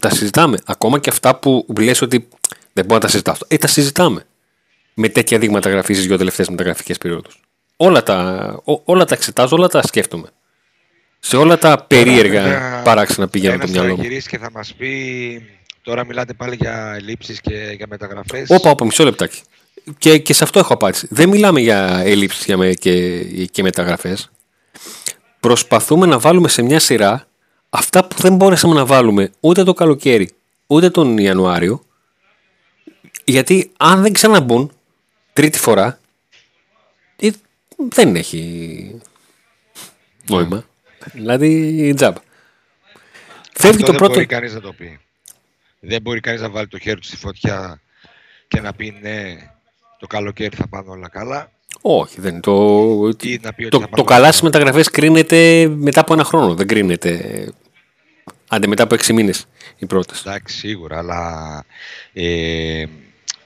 Τα 0.00 0.10
συζητάμε. 0.10 0.58
Ακόμα 0.66 0.98
και 0.98 1.10
αυτά 1.10 1.36
που 1.36 1.66
λες 1.78 2.00
ότι 2.02 2.28
δεν 2.72 2.84
μπορώ 2.84 2.94
να 2.94 3.00
τα 3.00 3.08
συζητάω. 3.08 3.32
αυτό. 3.34 3.46
Ε, 3.50 3.56
τα 3.56 3.66
συζητάμε. 3.66 4.26
Με 5.02 5.08
τέτοια 5.08 5.38
δείγματα 5.38 5.70
γραφής 5.70 5.98
στι 5.98 6.06
δύο 6.06 6.16
τελευταίες 6.16 6.48
μεταγραφικές 6.48 6.98
περιόδους. 6.98 7.40
Όλα 7.76 8.02
τα, 8.02 8.60
ό- 8.64 8.80
όλα 8.84 9.04
τα 9.04 9.14
εξετάζω, 9.14 9.56
όλα 9.56 9.68
τα 9.68 9.82
σκέφτομαι. 9.86 10.28
Σε 11.18 11.36
όλα 11.36 11.58
τα 11.58 11.84
περίεργα 11.88 12.42
βέβαια, 12.42 12.82
παράξενα 12.82 13.28
πηγαίνω 13.28 13.52
το 13.52 13.58
Ένας 13.62 13.70
μυαλό 13.70 13.88
θα 13.88 13.94
μου. 13.96 14.02
γυρίσει 14.02 14.28
και 14.28 14.38
θα 14.38 14.50
μας 14.50 14.74
πει 14.74 15.42
τώρα 15.82 16.04
μιλάτε 16.04 16.32
πάλι 16.32 16.54
για 16.60 16.92
ελλείψεις 16.96 17.40
και 17.40 17.72
για 17.76 17.86
μεταγραφές. 17.88 18.50
Όπα, 18.50 18.70
όπα, 18.70 18.84
μισό 18.84 19.04
λεπτάκι. 19.04 19.40
Και, 19.98 20.18
και 20.18 20.32
σε 20.32 20.44
αυτό 20.44 20.58
έχω 20.58 20.72
απάντηση. 20.72 21.06
Δεν 21.10 21.28
μιλάμε 21.28 21.60
για 21.60 22.00
ελλείψεις 22.04 22.44
για 22.44 22.56
με, 22.56 22.72
και, 22.72 23.18
και 23.46 23.62
μεταγραφές. 23.62 24.30
Προσπαθούμε 25.40 26.06
να 26.06 26.18
βάλουμε 26.18 26.48
σε 26.48 26.62
μια 26.62 26.78
σειρά 26.80 27.26
αυτά 27.70 28.04
που 28.04 28.16
δεν 28.20 28.34
μπόρεσαμε 28.36 28.74
να 28.74 28.86
βάλουμε 28.86 29.30
ούτε 29.40 29.62
το 29.64 29.74
καλοκαίρι, 29.74 30.30
ούτε 30.66 30.90
τον 30.90 31.18
Ιανουάριο. 31.18 31.84
Γιατί 33.24 33.70
αν 33.78 34.02
δεν 34.02 34.12
ξαναμπούν 34.12 34.72
τρίτη 35.40 35.58
φορά, 35.58 36.00
ε, 37.16 37.30
δεν 37.88 38.16
έχει 38.16 39.00
νόημα. 40.28 40.64
Δηλαδή, 41.12 41.92
τζάμπα. 41.96 42.20
Φεύγει 43.52 43.76
Αυτό 43.76 43.84
το 43.84 43.86
δεν 43.86 43.96
πρώτο. 43.96 44.12
μπορεί 44.12 44.26
κανείς 44.26 44.54
να 44.54 44.60
το 44.60 44.72
πει. 44.72 44.98
Δεν 45.80 46.02
μπορεί 46.02 46.20
κανείς 46.20 46.40
να 46.40 46.50
βάλει 46.50 46.68
το 46.68 46.78
χέρι 46.78 47.00
του 47.00 47.06
στη 47.06 47.16
φωτιά 47.16 47.80
και 48.48 48.60
να 48.60 48.72
πει 48.72 48.98
ναι, 49.00 49.36
το 49.98 50.06
καλοκαίρι 50.06 50.56
θα 50.56 50.68
πάνε 50.68 50.90
όλα 50.90 51.08
καλά. 51.08 51.50
Όχι, 51.80 52.20
δεν 52.20 52.32
είναι 52.32 52.40
το. 52.40 52.52
Ή 53.22 53.38
να 53.42 53.52
πει 53.52 53.64
ότι 53.64 53.70
Το, 53.70 53.80
θα 53.80 53.84
το 53.84 53.90
πάμε 53.90 54.02
καλά 54.04 54.04
καλά. 54.04 54.28
στις 54.28 54.42
μεταγραφές 54.42 54.90
κρίνεται 54.90 55.68
μετά 55.68 56.00
από 56.00 56.12
ένα 56.12 56.24
χρόνο. 56.24 56.54
Δεν 56.54 56.66
κρίνεται. 56.66 57.52
Άντε 58.48 58.66
μετά 58.66 58.82
από 58.82 58.94
έξι 58.94 59.12
μήνες 59.12 59.46
η 59.78 59.86
πρόταση. 59.86 60.22
Εντάξει, 60.26 60.56
σίγουρα, 60.58 60.98
αλλά 60.98 61.64
ε, 62.12 62.84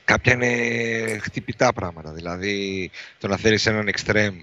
κάποια 0.04 0.32
είναι 0.32 1.18
χτυπητά 1.18 1.72
πράγματα. 1.72 2.12
Δηλαδή, 2.12 2.90
το 3.18 3.28
να 3.28 3.36
θέλεις 3.36 3.66
έναν 3.66 3.88
εξτρέμ 3.88 4.34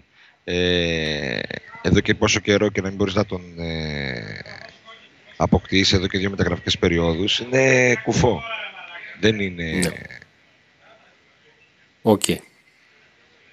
ε, 0.43 1.39
εδώ 1.81 1.99
και 1.99 2.13
πόσο 2.15 2.39
καιρό 2.39 2.69
και 2.69 2.81
να 2.81 2.87
μην 2.87 2.97
μπορείς 2.97 3.13
να 3.13 3.25
τον 3.25 3.41
ε, 3.59 4.39
αποκτήσεις 5.37 5.93
εδώ 5.93 6.07
και 6.07 6.17
δύο 6.17 6.29
μεταγραφικές 6.29 6.77
περιόδους 6.77 7.39
είναι 7.39 7.93
κουφό. 8.03 8.41
Δεν 9.19 9.39
είναι... 9.39 9.63
Ναι. 9.63 9.91
Οκ. 12.01 12.23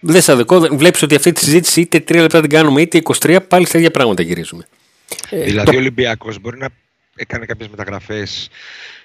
Δεν 0.01 0.23
σε 0.23 0.33
αδικώ, 0.33 0.61
βλέπεις 0.61 1.03
ότι 1.03 1.15
αυτή 1.15 1.33
τη 1.33 1.41
συζήτηση 1.45 1.81
είτε 1.81 2.01
τρία 2.01 2.23
λεπτά 2.23 2.41
την 2.41 2.51
κάνουμε 2.51 2.81
είτε 2.81 3.01
23, 3.21 3.39
πάλι 3.49 3.67
στα 3.67 3.79
ίδια 3.79 3.91
πράγματα 3.91 4.23
γυρίζουμε. 4.23 4.67
Ε, 5.31 5.43
δηλαδή, 5.43 5.71
το- 5.71 5.77
ο 5.77 5.79
Ολυμπιακός 5.81 6.39
μπορεί 6.39 6.59
να 6.59 6.69
έκανε 7.19 7.47
κάποιες 7.47 7.69
μεταγραφές 7.69 8.49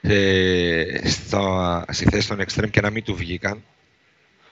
ε, 0.02 1.10
στο, 1.10 1.84
στη 1.90 2.06
θέση 2.10 2.28
των 2.28 2.40
εξτρέμ 2.40 2.70
και 2.70 2.82
να 2.82 2.90
μην 2.90 3.04
του 3.04 3.16
βγήκαν. 3.16 3.64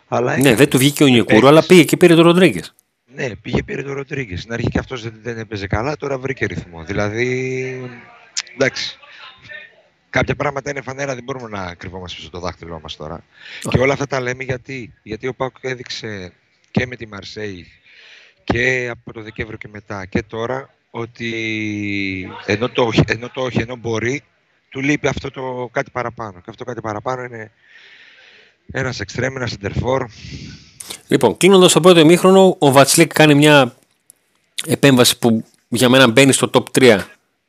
Αλλά 0.08 0.32
ναι, 0.32 0.40
έκανε. 0.40 0.56
δεν 0.56 0.70
του 0.70 0.78
βγήκε 0.78 1.04
ο 1.04 1.08
Νικούρο, 1.08 1.26
παίκτης. 1.26 1.48
αλλά 1.48 1.66
πήγε 1.66 1.84
και 1.84 1.98
πήρε 1.98 2.16
τον 2.16 2.24
Ροντρίγκες. 2.24 2.74
Ναι, 3.16 3.36
πήγε 3.36 3.64
πήρε 3.64 3.84
τον 3.84 3.94
Ροντρίγκες. 3.94 4.40
Στην 4.40 4.54
αρχή 4.54 4.68
και 4.68 4.80
αυτός 4.80 5.04
δεν, 5.04 5.14
δεν 5.22 5.38
έπαιζε 5.38 5.68
καλά, 5.68 5.98
τώρα 5.98 6.18
βρήκε 6.18 6.46
ρυθμό. 6.46 6.84
Δηλαδή. 6.84 7.92
Εντάξει. 8.54 8.98
Κάποια 10.10 10.36
πράγματα 10.36 10.70
είναι 10.70 10.82
φανέρα, 10.82 11.14
δεν 11.14 11.24
μπορούμε 11.24 11.50
να 11.50 11.76
κρυβόμαστε 11.76 12.18
πίσω 12.18 12.30
το 12.30 12.40
δάχτυλό 12.40 12.80
μας 12.80 12.96
τώρα. 12.96 13.24
Και 13.70 13.80
όλα 13.80 13.94
αυτά 13.94 14.08
τα 14.08 14.22
λέμε 14.22 14.44
γιατί. 14.44 14.94
Γιατί 15.04 15.28
ο 15.28 15.34
Πάκο 15.34 15.60
έδειξε 15.62 16.34
και 16.72 16.86
με 16.86 16.96
τη 16.96 17.08
Μαρσέη 17.08 17.68
και 18.44 18.88
από 18.92 19.14
το 19.14 19.22
Δεκέμβριο 19.22 19.58
και 19.58 19.68
μετά 19.68 20.06
και 20.06 20.24
τώρα 20.24 20.70
ότι 20.92 22.32
ενώ 22.46 22.70
το, 22.70 22.84
όχι- 22.84 23.04
ενώ 23.08 23.30
το 23.30 23.42
όχι, 23.42 23.62
ενώ 23.62 23.76
μπορεί, 23.76 24.24
του 24.70 24.82
λείπει 24.82 25.08
αυτό 25.08 25.32
το 25.32 25.70
κάτι 25.72 25.92
παραπάνω. 25.92 26.32
Και 26.32 26.46
αυτό 26.50 26.64
κάτι 26.64 26.82
παραπάνω 26.82 27.24
είναι 27.24 27.52
ένας 28.72 29.00
εξτρέμ, 29.00 29.36
ένα 29.36 29.48
σεντερφόρ. 29.48 30.06
Λοιπόν, 31.08 31.38
κλείνοντας 31.38 31.72
το 31.74 31.80
πρώτο 31.80 32.00
ημίχρονο, 32.00 32.56
ο 32.60 32.72
Βατσλίκ 32.72 33.14
κάνει 33.14 33.36
μια 33.36 33.76
επέμβαση 34.66 35.18
που 35.20 35.46
για 35.68 35.90
μένα 35.90 36.08
μπαίνει 36.08 36.32
στο 36.32 36.50
top 36.54 36.64
3 36.80 37.00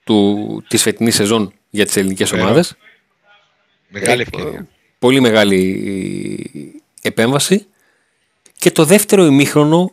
του, 0.04 0.64
της 0.68 0.82
φετινής 0.82 1.14
σεζόν 1.14 1.52
για 1.70 1.86
τις 1.86 1.96
ελληνικές 1.96 2.28
Φοβερό. 2.28 2.46
ομάδες. 2.48 2.76
Μεγάλη 3.88 4.20
Ε, 4.20 4.22
ευκαιρία. 4.22 4.68
Πολύ 4.98 5.20
μεγάλη 5.20 6.80
επέμβαση. 7.02 7.66
Και 8.58 8.70
το 8.70 8.84
δεύτερο 8.84 9.24
ημίχρονο 9.24 9.92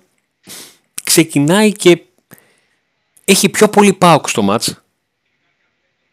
ξεκινάει 1.04 1.72
και 1.72 2.02
έχει 3.30 3.50
πιο 3.50 3.70
πολύ 3.70 3.94
πάοκ 3.94 4.30
στο 4.30 4.42
μάτς. 4.42 4.82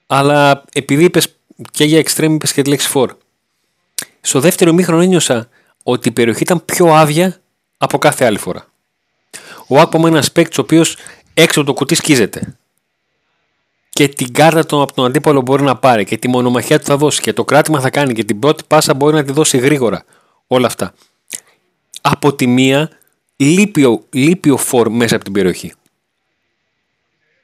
Αλλά 0.06 0.64
επειδή 0.72 1.04
είπες 1.04 1.36
και 1.70 1.84
για 1.84 2.00
extreme 2.00 2.30
είπες 2.30 2.52
και 2.52 2.62
τη 2.62 2.68
λέξη 2.68 2.90
for. 2.94 3.08
Στο 4.20 4.40
δεύτερο 4.40 4.70
ημίχρονο 4.70 5.02
ένιωσα 5.02 5.48
ότι 5.82 6.08
η 6.08 6.12
περιοχή 6.12 6.42
ήταν 6.42 6.64
πιο 6.64 6.86
άδεια 6.94 7.40
από 7.78 7.98
κάθε 7.98 8.24
άλλη 8.24 8.38
φορά. 8.38 8.66
Ο 9.66 9.80
Άκπομ 9.80 10.00
είναι 10.00 10.10
ένας 10.10 10.32
παίκτης 10.32 10.58
ο 10.58 10.60
οποίος 10.60 10.96
έξω 11.34 11.60
από 11.60 11.68
το 11.68 11.74
κουτί 11.74 11.94
σκίζεται 11.94 12.56
και 13.96 14.08
την 14.08 14.32
κάρτα 14.32 14.66
του 14.66 14.82
από 14.82 14.92
τον 14.92 15.04
αντίπαλο 15.04 15.40
μπορεί 15.40 15.62
να 15.62 15.76
πάρει 15.76 16.04
και 16.04 16.18
τη 16.18 16.28
μονομαχία 16.28 16.78
του 16.78 16.84
θα 16.84 16.96
δώσει 16.96 17.20
και 17.20 17.32
το 17.32 17.44
κράτημα 17.44 17.80
θα 17.80 17.90
κάνει 17.90 18.12
και 18.12 18.24
την 18.24 18.38
πρώτη 18.38 18.64
πάσα 18.66 18.94
μπορεί 18.94 19.14
να 19.14 19.24
τη 19.24 19.32
δώσει 19.32 19.58
γρήγορα. 19.58 20.04
Όλα 20.46 20.66
αυτά. 20.66 20.94
Από 22.00 22.34
τη 22.34 22.46
μία 22.46 22.90
λείπει 23.36 23.84
ο, 23.84 24.02
λείπει 24.10 24.50
ο 24.50 24.56
φορ 24.56 24.88
μέσα 24.88 25.14
από 25.14 25.24
την 25.24 25.32
περιοχή. 25.32 25.72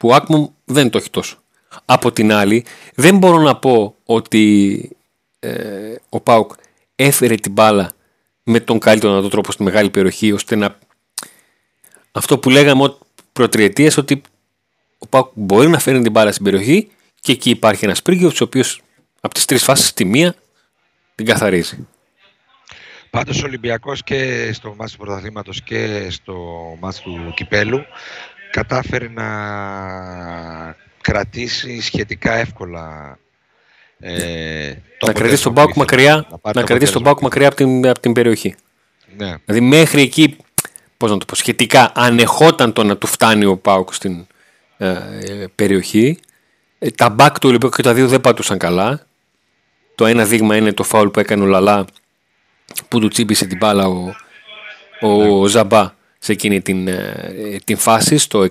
Που 0.02 0.08
ο 0.08 0.14
Άκμομ 0.14 0.46
δεν 0.64 0.90
το 0.90 0.98
έχει 0.98 1.10
τόσο. 1.10 1.36
Από 1.84 2.12
την 2.12 2.32
άλλη 2.32 2.64
δεν 2.94 3.18
μπορώ 3.18 3.38
να 3.38 3.56
πω 3.56 3.96
ότι 4.04 4.90
ε, 5.38 5.94
ο 6.08 6.20
Πάουκ 6.20 6.52
έφερε 6.94 7.34
την 7.34 7.52
μπάλα 7.52 7.92
με 8.42 8.60
τον 8.60 8.78
καλύτερο 8.78 9.12
δυνατό 9.12 9.28
τρόπο 9.28 9.52
στη 9.52 9.62
μεγάλη 9.62 9.90
περιοχή 9.90 10.32
ώστε 10.32 10.56
να 10.56 10.78
αυτό 12.12 12.38
που 12.38 12.50
λέγαμε 12.50 12.94
προτριετίες 13.32 13.96
ότι 13.96 14.22
ο 14.98 15.06
Πάουκ 15.06 15.30
μπορεί 15.34 15.68
να 15.68 15.78
φέρνει 15.78 16.02
την 16.02 16.12
μπάλα 16.12 16.32
στην 16.32 16.44
περιοχή 16.44 16.90
και 17.20 17.32
εκεί 17.32 17.50
υπάρχει 17.50 17.84
ένας 17.84 18.02
πρίγκιο 18.02 18.28
ο 18.28 18.36
οποίος 18.40 18.80
από 19.20 19.34
τις 19.34 19.44
τρεις 19.44 19.62
φάσεις 19.62 19.92
τη 19.92 20.04
μία 20.04 20.34
την 21.14 21.26
καθαρίζει. 21.26 21.86
Πάντως 23.10 23.42
ο 23.42 23.46
Ολυμπιακός 23.46 24.02
και 24.02 24.50
στο 24.52 24.74
μάτς 24.76 24.92
του 24.92 24.98
πρωταθλήματος 24.98 25.62
και 25.62 26.10
στο 26.10 26.34
μάτς 26.80 27.00
του 27.00 27.32
Κυπέλου 27.36 27.84
κατάφερε 28.52 29.08
να 29.08 29.26
κρατήσει 31.00 31.80
σχετικά 31.80 32.32
εύκολα 32.32 33.18
ε, 34.00 34.74
το 34.98 35.06
να 35.06 35.12
κρατήσει 35.12 35.42
τον 35.42 35.54
Πάουκ 35.54 35.74
μακριά, 35.74 36.26
να 36.54 36.62
κρατήσει 36.62 36.92
τον 36.92 37.16
μακριά 37.20 37.46
από 37.46 37.56
την, 37.56 37.88
από 37.88 38.00
την 38.00 38.12
περιοχή. 38.12 38.54
Ναι. 39.16 39.34
Δηλαδή 39.44 39.64
μέχρι 39.66 40.02
εκεί, 40.02 40.36
πώς 40.96 41.10
να 41.10 41.18
το 41.18 41.24
πω, 41.24 41.34
σχετικά 41.34 41.92
ανεχόταν 41.94 42.72
το 42.72 42.84
να 42.84 42.96
του 42.96 43.06
φτάνει 43.06 43.44
ο 43.44 43.56
Πάουκ 43.56 43.94
στην 43.94 44.26
ε, 44.76 44.98
περιοχή. 45.54 46.18
Ε, 46.78 46.90
τα 46.90 47.08
μπακ 47.08 47.38
του 47.38 47.48
Ολυμπιακού 47.48 47.76
και 47.76 47.82
τα 47.82 47.94
δύο 47.94 48.08
δεν 48.08 48.20
πατούσαν 48.20 48.58
καλά. 48.58 49.06
Το 49.94 50.06
ένα 50.06 50.24
δείγμα 50.24 50.56
είναι 50.56 50.72
το 50.72 50.82
φάουλ 50.82 51.08
που 51.08 51.20
έκανε 51.20 51.42
ο 51.42 51.46
Λαλά 51.46 51.84
που 52.88 53.00
του 53.00 53.08
τσίπησε 53.08 53.46
την 53.46 53.56
μπάλα 53.56 53.86
ο, 53.86 54.14
ο 55.00 55.42
ναι. 55.42 55.48
Ζαμπά 55.48 55.92
σε 56.24 56.32
εκείνη 56.32 56.60
την, 56.60 56.88
ε, 56.88 57.58
την 57.64 57.76
φάση 57.76 58.18
στο 58.18 58.48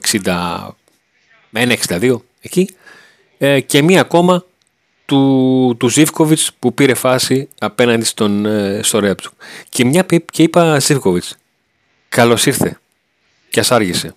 61-62 1.52 2.16
εκεί 2.42 2.76
ε, 3.38 3.60
και 3.60 3.82
μία 3.82 4.02
ακόμα 4.02 4.46
του, 5.06 5.76
του 5.80 5.88
Ζήφκοβιτς 5.90 6.54
που 6.60 6.74
πήρε 6.74 6.94
φάση 6.94 7.50
απέναντι 7.60 8.06
στον, 8.06 8.46
ε, 8.46 8.80
στο 8.84 9.00
Ρέψου. 9.00 9.32
Και 9.70 9.86
μια 9.86 10.06
και 10.32 10.44
είπα 10.44 10.80
Ζήφκοβιτς, 10.80 11.38
καλώς 12.10 12.46
ήρθε 12.46 12.80
και 13.50 13.60
ας 13.60 13.72
άργησε. 13.72 14.16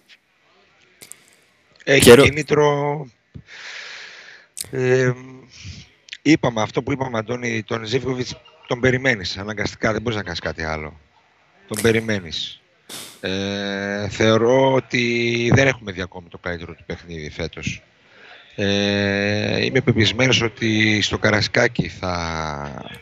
Έχει 1.84 2.11
και... 2.11 2.23
κίνητρο... 2.23 3.06
Ε, 4.70 5.12
είπαμε 6.23 6.62
αυτό 6.62 6.82
που 6.82 6.92
είπαμε 6.92 7.18
Αντώνη, 7.18 7.62
τον 7.62 7.84
Ζήφκοβιτς 7.84 8.37
τον 8.66 8.80
περιμένεις 8.80 9.37
αναγκαστικά, 9.37 9.92
δεν 9.92 10.02
μπορείς 10.02 10.18
να 10.18 10.25
κάνεις 10.25 10.40
κάτι 10.40 10.62
άλλο. 10.62 11.00
Τον 11.66 11.82
περιμένεις. 11.82 12.58
Ε, 13.21 14.09
θεωρώ 14.09 14.73
ότι 14.73 15.50
δεν 15.55 15.67
έχουμε 15.67 15.93
δει 15.93 16.00
ακόμη 16.00 16.29
το 16.29 16.38
καλύτερο 16.38 16.75
του 16.75 16.85
παιχνίδι 16.87 17.31
φέτος. 17.31 17.83
Ε, 18.55 19.64
είμαι 19.64 19.81
πεπισμένος 19.81 20.43
ότι 20.43 21.00
στο 21.03 21.19
Καρασκάκι 21.19 21.88
θα, 21.88 22.95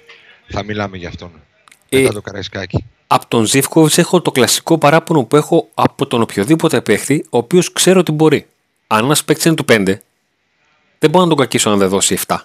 θα 0.49 0.65
μιλάμε 0.65 0.97
για 0.97 1.09
αυτόν. 1.09 1.31
Ε, 1.89 2.01
μετά 2.01 2.13
το 2.13 2.21
Καραϊσκάκη. 2.21 2.85
Από 3.07 3.27
τον 3.29 3.45
Ζίβκοβιτς 3.45 3.99
έχω 3.99 4.23
το 4.23 4.31
κλασικό 4.31 4.79
παράπονο 4.79 5.25
που 5.25 5.37
έχω 5.37 5.69
από 5.75 6.07
τον 6.07 6.23
οποιοδήποτε 6.23 6.81
παίχτη, 6.81 7.27
ο 7.31 7.37
οποίος 7.37 7.73
ξέρω 7.73 8.01
ότι 8.01 8.13
μπορεί. 8.13 8.47
Αν 8.87 9.05
ένας 9.05 9.25
παίκτης 9.25 9.45
είναι 9.45 9.55
του 9.55 9.65
5, 9.69 9.99
δεν 10.99 11.11
μπορώ 11.11 11.25
να 11.25 11.29
τον 11.29 11.39
κακίσω 11.39 11.71
αν 11.71 11.79
δεν 11.79 11.89
δώσει 11.89 12.19
7. 12.27 12.37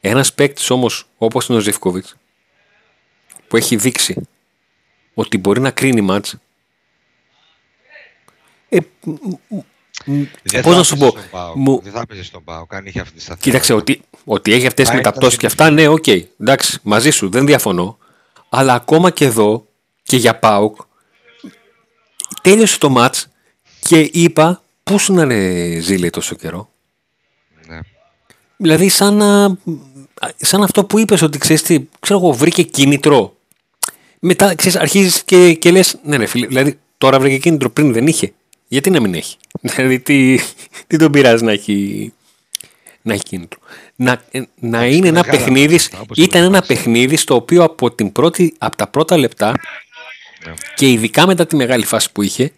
Ένας 0.00 0.34
παίκτης 0.34 0.70
όμως 0.70 1.06
όπως 1.18 1.48
είναι 1.48 1.58
ο 1.58 1.60
Ζίβκοβιτς, 1.60 2.16
που 3.48 3.56
έχει 3.56 3.76
δείξει 3.76 4.28
ότι 5.18 5.38
μπορεί 5.38 5.60
να 5.60 5.70
κρίνει 5.70 6.00
ματς, 6.00 6.36
ε, 8.68 8.78
Πώς 10.62 10.76
να 10.76 10.82
σου 10.82 10.96
πω. 10.96 11.14
Μου... 11.54 11.80
Δεν 11.82 11.92
θα 11.92 12.00
έπαιζε 12.00 12.22
στον 12.22 12.44
ΠΑΟΚ, 12.44 12.66
αν 12.68 12.86
είχε 12.86 13.00
αυτή 13.00 13.14
τη 13.14 13.20
σταθερότητα. 13.20 13.50
Κοίταξε, 13.50 13.72
ότι, 13.72 14.02
ότι 14.24 14.52
έχει 14.52 14.66
αυτές 14.66 14.88
τις 14.88 14.94
μεταπτώσεις 14.94 15.36
και 15.36 15.46
αυτά, 15.46 15.70
ναι, 15.70 15.88
OK. 15.88 16.04
Okay, 16.06 16.22
εντάξει, 16.40 16.78
μαζί 16.82 17.10
σου, 17.10 17.28
δεν 17.30 17.46
διαφωνώ. 17.46 17.98
Αλλά 18.48 18.74
ακόμα 18.74 19.10
και 19.10 19.24
εδώ 19.24 19.66
και 20.02 20.16
για 20.16 20.38
Πάουκ, 20.38 20.76
τέλειωσε 22.42 22.78
το 22.78 22.88
ματ 22.88 23.16
και 23.80 24.10
είπα 24.12 24.62
πού 24.82 24.98
σου 24.98 25.12
να 25.12 25.22
είναι 25.22 25.78
ζήλε 25.80 26.10
τόσο 26.10 26.34
καιρό; 26.34 26.68
Ναι. 27.66 27.80
Δηλαδή, 28.56 28.88
σαν, 28.88 29.14
να, 29.14 29.56
σαν 30.36 30.62
αυτό 30.62 30.84
που 30.84 30.98
είπες 30.98 31.22
ότι 31.22 31.38
ξέρεις 31.38 31.62
τι, 31.62 31.88
ξέρω 32.00 32.18
εγώ, 32.18 32.32
βρήκε 32.32 32.62
κίνητρο. 32.62 33.35
Μετά, 34.20 34.54
ξέρεις, 34.54 34.76
αρχίζεις 34.78 35.22
και, 35.24 35.52
και 35.52 35.70
λες, 35.70 35.96
ναι 36.02 36.16
ρε 36.16 36.26
φίλε, 36.26 36.46
δηλαδή 36.46 36.78
τώρα 36.98 37.20
βρήκε 37.20 37.38
κίνητρο, 37.38 37.70
πριν 37.70 37.92
δεν 37.92 38.06
είχε. 38.06 38.32
Γιατί 38.68 38.90
να 38.90 39.00
μην 39.00 39.14
έχει; 39.14 39.36
Δηλαδή, 39.60 40.00
τι, 40.00 40.38
τι 40.86 40.96
τον 40.96 41.12
πειράζει 41.12 41.44
να 41.44 41.52
έχει, 41.52 42.12
να 43.02 43.12
έχει 43.12 43.22
κίνητρο. 43.22 43.60
Να, 43.96 44.22
ε, 44.30 44.42
να 44.60 44.86
είναι 44.86 45.08
ένα 45.08 45.22
παιχνίδι, 45.22 45.78
ήταν 46.16 46.42
ένα 46.42 46.62
παιχνίδι 46.62 47.16
στο 47.16 47.34
οποίο 47.34 47.62
από, 47.62 47.90
την 47.90 48.12
πρώτη, 48.12 48.54
από 48.58 48.76
τα 48.76 48.86
πρώτα 48.86 49.16
λεπτά 49.16 49.52
ναι. 50.46 50.54
και 50.74 50.90
ειδικά 50.90 51.26
μετά 51.26 51.46
τη 51.46 51.56
μεγάλη 51.56 51.84
φάση 51.84 52.12
που 52.12 52.22
είχε, 52.22 52.52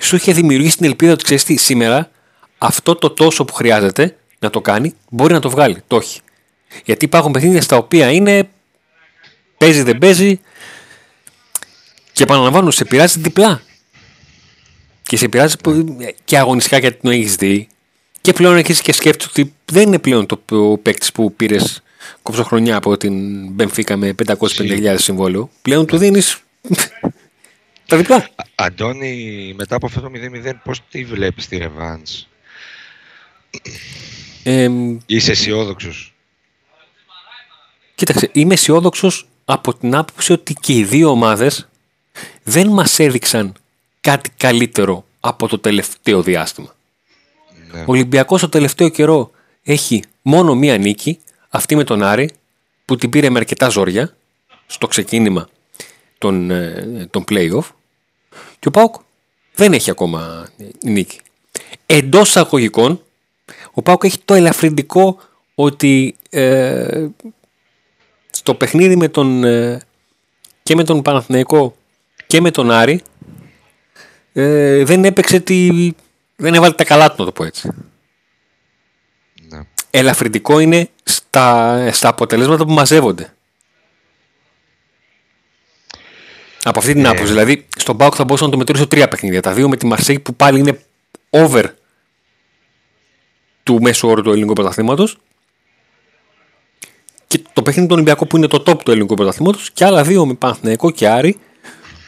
σου 0.00 0.16
είχε 0.16 0.32
δημιουργήσει 0.32 0.76
την 0.76 0.86
ελπίδα 0.86 1.12
ότι 1.12 1.24
ξέρεις 1.24 1.44
τι, 1.44 1.56
σήμερα 1.56 2.10
αυτό 2.58 2.94
το 2.94 3.10
τόσο 3.10 3.44
που 3.44 3.52
χρειάζεται 3.52 4.16
να 4.38 4.50
το 4.50 4.60
κάνει 4.60 4.94
μπορεί 5.08 5.32
να 5.32 5.40
το 5.40 5.50
βγάλει. 5.50 5.82
Το 5.86 5.96
έχει. 5.96 6.20
Γιατί 6.84 7.04
υπάρχουν 7.04 7.32
παιχνίδια 7.32 7.62
στα 7.62 7.76
οποία 7.76 8.10
είναι 8.10 8.48
παίζει 9.58 9.82
δεν 9.82 9.98
παίζει 9.98 10.40
και 12.12 12.22
επαναλαμβάνω 12.22 12.70
σε 12.70 12.84
πειράζει 12.84 13.20
διπλά. 13.20 13.62
Και 15.02 15.16
σε 15.16 15.28
πειράζει 15.28 15.54
και 16.24 16.38
αγωνιστικά 16.38 16.78
γιατί 16.78 16.98
το 17.02 17.10
έχεις 17.10 17.36
δει. 17.36 17.68
Και 18.20 18.32
πλέον 18.32 18.54
αρχίζει 18.54 18.82
και 18.82 18.92
σκέφτεσαι 18.92 19.28
ότι 19.30 19.54
δεν 19.64 19.86
είναι 19.86 19.98
πλέον 19.98 20.26
το 20.26 20.78
παίκτης 20.82 21.12
που 21.12 21.34
πήρες 21.34 21.82
κόψω 22.22 22.46
από 22.70 22.96
την 22.96 23.46
Μπενφίκα 23.52 23.96
με 23.96 24.14
550.000 24.26 24.94
συμβόλαιο. 24.98 25.50
Πλέον 25.62 25.86
του 25.86 25.98
δίνεις 25.98 26.40
τα 27.86 27.96
διπλά. 27.96 28.28
Αντώνη, 28.54 29.52
μετά 29.56 29.76
από 29.76 29.86
αυτό 29.86 30.00
το 30.00 30.10
0-0, 30.44 30.52
πώς 30.64 30.80
τη 30.90 31.04
βλέπεις 31.04 31.48
τη 31.48 31.56
ρεβάν. 31.56 32.02
Ε, 34.42 34.68
Είσαι 35.06 35.30
αισιόδοξος. 35.30 36.14
Κοίταξε, 37.94 38.30
είμαι 38.32 38.54
αισιόδοξος 38.54 39.28
από 39.44 39.74
την 39.74 39.94
άποψη 39.94 40.32
ότι 40.32 40.54
και 40.60 40.72
οι 40.72 40.84
δύο 40.84 41.10
ομάδες 41.10 41.68
δεν 42.42 42.68
μας 42.68 42.98
έδειξαν 42.98 43.54
κάτι 44.00 44.30
καλύτερο 44.36 45.04
από 45.20 45.48
το 45.48 45.58
τελευταίο 45.58 46.22
διάστημα. 46.22 46.74
Ναι. 47.72 47.80
Ο 47.80 47.84
Ολυμπιακός 47.86 48.40
το 48.40 48.48
τελευταίο 48.48 48.88
καιρό 48.88 49.30
έχει 49.62 50.02
μόνο 50.22 50.54
μία 50.54 50.78
νίκη, 50.78 51.18
αυτή 51.48 51.76
με 51.76 51.84
τον 51.84 52.02
Άρη, 52.02 52.30
που 52.84 52.96
την 52.96 53.10
πήρε 53.10 53.30
με 53.30 53.38
αρκετά 53.38 53.68
ζόρια 53.68 54.16
στο 54.66 54.86
ξεκίνημα 54.86 55.48
των, 56.18 56.50
ε, 56.50 57.08
των 57.10 57.24
play-off 57.28 57.64
και 58.58 58.68
ο 58.68 58.70
Πάουκ 58.70 58.94
δεν 59.54 59.72
έχει 59.72 59.90
ακόμα 59.90 60.48
νίκη. 60.82 61.20
Εντός 61.86 62.36
αγωγικών, 62.36 63.02
ο 63.72 63.82
Πάουκ 63.82 64.04
έχει 64.04 64.18
το 64.24 64.34
ελαφρυντικό 64.34 65.18
ότι 65.54 66.16
ε, 66.30 67.06
στο 68.30 68.54
παιχνίδι 68.54 68.96
με 68.96 69.08
τον, 69.08 69.44
ε, 69.44 69.80
και 70.62 70.74
με 70.74 70.84
τον 70.84 71.02
Παναθηναϊκό 71.02 71.76
και 72.32 72.40
με 72.40 72.50
τον 72.50 72.70
Άρη 72.70 73.02
ε, 74.32 74.84
δεν 74.84 75.04
έπαιξε 75.04 75.40
τη... 75.40 75.90
δεν 76.36 76.54
έβαλε 76.54 76.74
τα 76.74 76.84
καλά 76.84 77.08
του 77.08 77.14
να 77.18 77.24
το 77.24 77.32
πω 77.32 77.44
έτσι. 77.44 77.70
Ναι. 79.48 79.60
Ελαφρυντικό 79.90 80.58
είναι 80.58 80.88
στα, 81.02 81.88
στα 81.92 82.08
αποτελέσματα 82.08 82.64
που 82.64 82.72
μαζεύονται. 82.72 83.34
Από 86.62 86.78
αυτή 86.78 86.92
την 86.92 87.04
ε... 87.04 87.08
άποψη. 87.08 87.26
Δηλαδή, 87.32 87.66
στον 87.76 87.96
Πάουκ 87.96 88.14
θα 88.16 88.24
μπορούσα 88.24 88.44
να 88.44 88.50
το 88.50 88.56
μετρήσω 88.56 88.86
τρία 88.88 89.08
παιχνίδια. 89.08 89.42
Τα 89.42 89.52
δύο 89.52 89.68
με 89.68 89.76
τη 89.76 89.86
Μαρσέη 89.86 90.18
που 90.18 90.34
πάλι 90.34 90.58
είναι 90.58 90.84
over 91.30 91.64
του 93.62 93.80
μέσου 93.82 94.08
όρου 94.08 94.22
του 94.22 94.30
ελληνικού 94.30 94.52
πρωταθλήματος. 94.52 95.18
Και 97.26 97.42
το 97.52 97.62
παιχνίδι 97.62 97.88
του 97.88 97.94
Ολυμπιακού 97.94 98.26
που 98.26 98.36
είναι 98.36 98.46
το 98.46 98.62
top 98.66 98.82
του 98.84 98.90
ελληνικού 98.90 99.14
πρωταθλήματος. 99.14 99.70
Και 99.70 99.84
άλλα 99.84 100.02
δύο 100.02 100.26
με 100.26 100.34
Παναθηναϊκό 100.34 100.90
και 100.90 101.08
Άρη 101.08 101.38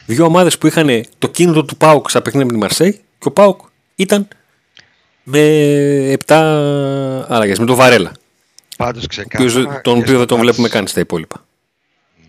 δύο 0.07 0.25
ομάδες 0.25 0.59
που 0.59 0.67
είχαν 0.67 1.05
το 1.19 1.29
κίνητο 1.29 1.65
του 1.65 1.77
Πάουκ 1.77 2.11
στα 2.11 2.23
παιχνίδια 2.23 2.47
με 2.47 2.53
τη 2.53 2.59
Μαρσέη 2.59 2.93
και 2.93 3.29
ο 3.29 3.31
Πάουκ 3.31 3.61
ήταν 3.95 4.29
με 5.23 5.41
7 6.27 6.35
άλλαγε, 7.29 7.55
με 7.59 7.67
τον 7.67 7.77
Βαρέλα. 7.77 8.13
Πάντως 8.77 9.07
ξεκάθαρα. 9.07 9.81
Τον 9.81 9.99
οποίο 9.99 10.19
δεν 10.19 10.27
τον 10.27 10.39
βλέπουμε 10.39 10.69
καν 10.69 10.87
στα 10.87 11.01
υπόλοιπα. 11.01 11.45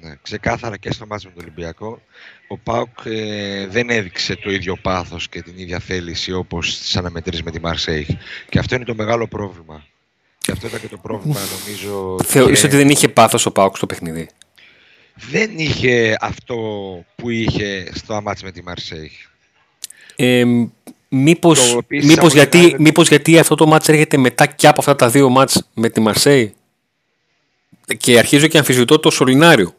Ναι, 0.01 0.15
ξεκάθαρα 0.22 0.77
και 0.77 0.91
στο 0.91 1.05
μάτι 1.05 1.25
με 1.25 1.32
τον 1.36 1.44
Ολυμπιακό. 1.44 2.01
Ο 2.48 2.58
Πάουκ 2.58 2.89
ε, 3.03 3.67
δεν 3.67 3.89
έδειξε 3.89 4.36
το 4.36 4.51
ίδιο 4.51 4.77
πάθος 4.82 5.29
και 5.29 5.41
την 5.41 5.53
ίδια 5.58 5.79
θέληση 5.79 6.34
όπως 6.34 6.74
στι 6.74 6.98
αναμετρήσεις 6.98 7.44
με 7.44 7.51
τη 7.51 7.60
Μαρσέη. 7.60 8.20
Και 8.50 8.60
αυτό 8.60 8.75
είναι 8.75 8.86
το 8.86 8.96
μεγάλο 8.96 9.27
πρόβλημα. 9.27 9.86
Και 10.38 10.51
αυτό 10.51 10.67
ήταν 10.67 10.79
και 10.79 10.88
το 10.88 10.98
πρόβλημα, 10.98 11.39
νομίζω. 11.39 12.17
Θεωρείς 12.24 12.60
και... 12.60 12.67
ότι 12.67 12.75
δεν 12.75 12.89
είχε 12.89 13.08
πάθος 13.08 13.46
ο 13.46 13.51
Πάουκ 13.51 13.77
στο 13.77 13.86
παιχνίδι 13.86 14.29
δεν 15.15 15.51
είχε 15.55 16.17
αυτό 16.19 16.55
που 17.15 17.29
είχε 17.29 17.91
στο 17.93 18.13
αμάτς 18.13 18.43
με 18.43 18.51
τη 18.51 18.63
Μαρσέη. 18.63 19.12
Ε, 20.15 20.45
μήπως, 21.10 21.77
μήπως, 21.88 22.34
γιατί, 22.34 22.75
μήπως 22.79 23.07
γιατί 23.07 23.39
αυτό 23.39 23.55
το 23.55 23.67
μάτς 23.67 23.89
έρχεται 23.89 24.17
μετά 24.17 24.45
και 24.45 24.67
από 24.67 24.79
αυτά 24.79 24.95
τα 24.95 25.10
δύο 25.10 25.29
μάτς 25.29 25.69
με 25.74 25.89
τη 25.89 26.00
Μαρσέη; 26.01 26.53
Και 27.98 28.17
αρχίζω 28.17 28.48
και 28.48 28.57
αμφισβητώ 28.57 29.00
το 29.00 29.10
σωληνάριο. 29.10 29.74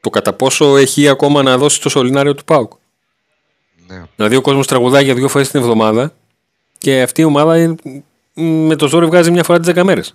Το 0.00 0.10
κατά 0.10 0.32
πόσο 0.32 0.76
έχει 0.76 1.08
ακόμα 1.08 1.42
να 1.42 1.58
δώσει 1.58 1.80
το 1.80 1.88
σωληνάριο 1.88 2.34
του 2.34 2.44
ΠΑΟΚ. 2.44 2.72
Ναι. 3.86 4.02
Δηλαδή 4.16 4.36
ο 4.36 4.40
κόσμος 4.40 4.66
τραγουδάει 4.66 5.04
για 5.04 5.14
δύο 5.14 5.28
φορές 5.28 5.50
την 5.50 5.60
εβδομάδα 5.60 6.14
και 6.78 7.02
αυτή 7.02 7.20
η 7.20 7.24
ομάδα 7.24 7.74
με 8.34 8.76
το 8.76 8.88
ζόρι 8.88 9.06
βγάζει 9.06 9.30
μια 9.30 9.42
φορά 9.42 9.60
τις 9.60 9.74
10 9.74 9.82
μέρες. 9.82 10.14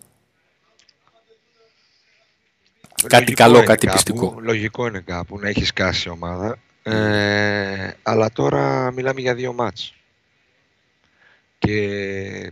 Κάτι 3.07 3.33
καλό, 3.33 3.63
κάτι 3.63 3.87
πιστικό. 3.87 4.37
Λογικό 4.41 4.87
είναι 4.87 4.99
κάπου 5.05 5.39
να 5.39 5.49
έχεις 5.49 5.73
κάσει 5.73 6.09
ομάδα. 6.09 6.57
Ε, 6.83 7.91
αλλά 8.03 8.31
τώρα 8.31 8.91
μιλάμε 8.91 9.21
για 9.21 9.35
δύο 9.35 9.53
μάτς. 9.53 9.93
Και 11.59 12.51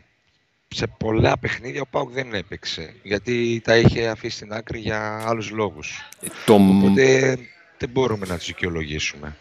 σε 0.67 0.87
πολλά 0.97 1.37
παιχνίδια 1.37 1.81
ο 1.81 1.85
Πάουκ 1.89 2.11
δεν 2.11 2.33
έπαιξε. 2.33 2.93
Γιατί 3.03 3.61
τα 3.63 3.77
είχε 3.77 4.07
αφήσει 4.07 4.35
στην 4.35 4.53
άκρη 4.53 4.79
για 4.79 5.23
άλλους 5.27 5.49
λόγους. 5.49 6.09
Το... 6.45 6.53
Οπότε 6.53 7.37
δεν 7.77 7.89
μπορούμε 7.89 8.25
να 8.25 8.37
τους 8.37 8.45
δικαιολογήσουμε. 8.45 9.35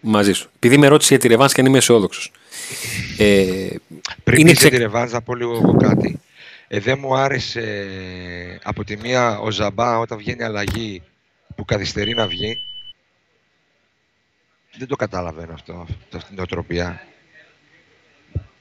Μαζί 0.00 0.32
σου. 0.32 0.50
Επειδή 0.56 0.78
με 0.78 0.86
ρώτησες 0.86 1.10
για 1.10 1.18
τη 1.18 1.28
Ρεβάνς 1.28 1.52
και 1.52 1.60
αν 1.60 1.66
είμαι 1.66 1.78
αισιόδοξος. 1.78 2.32
Ε, 3.18 3.66
Πριν 4.24 4.40
είναι 4.40 4.52
ξε... 4.52 4.68
τη 4.68 4.76
Ρεβάνς 4.76 5.12
να 5.12 5.22
πω 5.22 5.34
λίγο 5.34 5.76
κάτι. 5.76 6.20
Ε, 6.74 6.80
δεν 6.80 6.98
μου 6.98 7.16
άρεσε 7.16 7.88
από 8.62 8.84
τη 8.84 8.96
μία 8.96 9.38
ο 9.38 9.50
Ζαμπά 9.50 9.98
όταν 9.98 10.18
βγαίνει 10.18 10.42
αλλαγή 10.42 11.02
που 11.56 11.64
καθυστερεί 11.64 12.14
να 12.14 12.26
βγει. 12.26 12.60
Δεν 14.78 14.88
το 14.88 14.96
καταλαβαίνω 14.96 15.52
αυτό, 15.52 15.86
αυτή 16.14 16.28
την 16.28 16.42
οτροπία. 16.42 17.06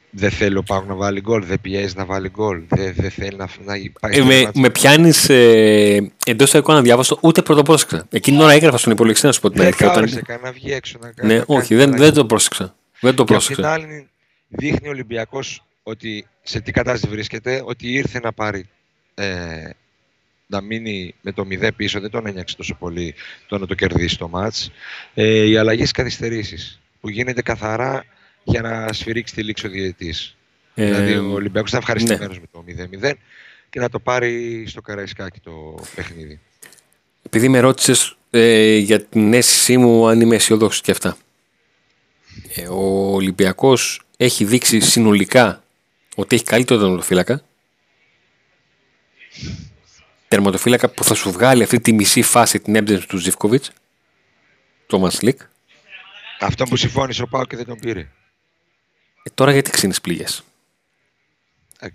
Δεν 0.09 0.31
θέλει 0.31 0.57
ο 0.57 0.63
Πάουκ 0.63 0.85
να 0.87 0.95
βάλει 0.95 1.21
γκολ, 1.21 1.45
δεν 1.45 1.61
πιέζει 1.61 1.95
να 1.95 2.05
βάλει 2.05 2.29
γκολ, 2.29 2.61
δεν, 2.67 2.93
δεν 2.93 3.11
θέλει 3.11 3.35
να, 3.37 3.49
να 3.65 3.73
πάει 3.99 4.19
ε, 4.19 4.23
με, 4.23 4.51
με 4.53 4.69
πιάνεις 4.69 5.29
ε, 5.29 6.11
εντός 6.25 6.53
εικόνας 6.53 6.79
να 6.79 6.85
διάβασω, 6.85 7.17
ούτε 7.21 7.41
πρώτο 7.41 7.61
πρόσεξα. 7.61 8.07
Εκείνη 8.09 8.37
την 8.37 8.45
ώρα 8.45 8.55
έγραφα 8.55 8.77
στον 8.77 8.91
υπολογιστή 8.91 9.25
να 9.25 9.31
σου 9.31 9.41
πω 9.41 9.49
την 9.49 9.61
αλήθεια. 9.61 9.93
Δεν 9.93 10.03
όταν... 10.03 10.39
να 10.41 10.51
βγει 10.51 10.71
έξω. 10.71 10.99
Να, 11.01 11.25
ναι, 11.25 11.37
να 11.37 11.43
όχι, 11.47 11.75
δεν, 11.75 11.97
δεν 11.97 12.13
το 12.13 12.25
πρόσεξα. 12.25 12.75
Δεν 12.99 13.15
το 13.15 13.23
πρόσεξα. 13.23 13.61
Και 13.61 13.67
απ' 13.67 13.75
την 13.75 13.83
άλλη 13.83 14.09
δείχνει 14.47 14.87
ο 14.87 14.91
Ολυμπιακός 14.91 15.63
ότι 15.83 16.27
σε 16.43 16.59
τι 16.59 16.71
κατάσταση 16.71 17.13
βρίσκεται, 17.13 17.61
ότι 17.65 17.93
ήρθε 17.93 18.19
να 18.19 18.31
πάρει 18.31 18.69
ε, 19.13 19.69
να 20.47 20.61
μείνει 20.61 21.15
με 21.21 21.31
το 21.31 21.47
0 21.49 21.69
πίσω, 21.75 21.99
δεν 21.99 22.09
τον 22.09 22.27
ένιωξε 22.27 22.55
τόσο 22.55 22.75
πολύ 22.79 23.15
το 23.47 23.57
να 23.57 23.67
το 23.67 23.73
κερδίσει 23.73 24.17
το 24.17 24.27
μάτς. 24.27 24.71
Ε, 25.13 25.47
οι 25.47 25.57
αλλαγές 25.57 25.91
καθυστερήσεις 25.91 26.79
που 27.01 27.09
γίνεται 27.09 27.41
καθαρά 27.41 28.05
για 28.43 28.61
να 28.61 28.93
σφυρίξει 28.93 29.33
τη 29.33 29.43
λήξη 29.43 29.67
ο 29.67 29.69
διαιτητής. 29.69 30.37
Ε, 30.75 30.85
δηλαδή 30.85 31.15
ο 31.15 31.31
Ολυμπιακός 31.31 31.71
θα 31.71 31.77
ευχαριστημένος 31.77 32.39
ναι. 32.39 32.43
με 32.63 32.87
το 32.99 33.07
0-0 33.07 33.13
και 33.69 33.79
να 33.79 33.89
το 33.89 33.99
πάρει 33.99 34.63
στο 34.67 34.81
Καραϊσκάκι 34.81 35.39
το 35.39 35.75
παιχνίδι. 35.95 36.39
Επειδή 37.23 37.49
με 37.49 37.59
ρώτησες 37.59 38.17
ε, 38.29 38.77
για 38.77 39.01
την 39.01 39.33
αίσθησή 39.33 39.77
μου 39.77 40.07
αν 40.07 40.21
είμαι 40.21 40.35
αισιόδοξος 40.35 40.81
και 40.81 40.91
αυτά. 40.91 41.17
Ε, 42.55 42.67
ο 42.67 43.13
Ολυμπιακός 43.13 44.01
έχει 44.17 44.45
δείξει 44.45 44.79
συνολικά 44.79 45.62
ότι 46.15 46.35
έχει 46.35 46.43
καλύτερο 46.43 46.79
τερματοφύλακα. 46.79 47.43
Τερματοφύλακα 50.27 50.89
που 50.89 51.03
θα 51.03 51.13
σου 51.13 51.31
βγάλει 51.31 51.63
αυτή 51.63 51.79
τη 51.79 51.93
μισή 51.93 52.21
φάση 52.21 52.59
την 52.59 52.75
έμπνευση 52.75 53.07
του 53.07 53.17
Ζιβκοβιτ. 53.17 53.65
Το 54.87 54.99
Μασλίκ. 54.99 55.41
Αυτό 56.39 56.63
που 56.63 56.75
συμφώνησε 56.75 57.21
ο 57.21 57.27
Πάο 57.27 57.45
και 57.45 57.55
δεν 57.55 57.65
τον 57.65 57.79
πήρε. 57.79 57.99
Ε, 59.23 59.29
τώρα 59.33 59.51
γιατί 59.51 59.69
ξύνεις 59.69 60.01
πληγές; 60.01 60.43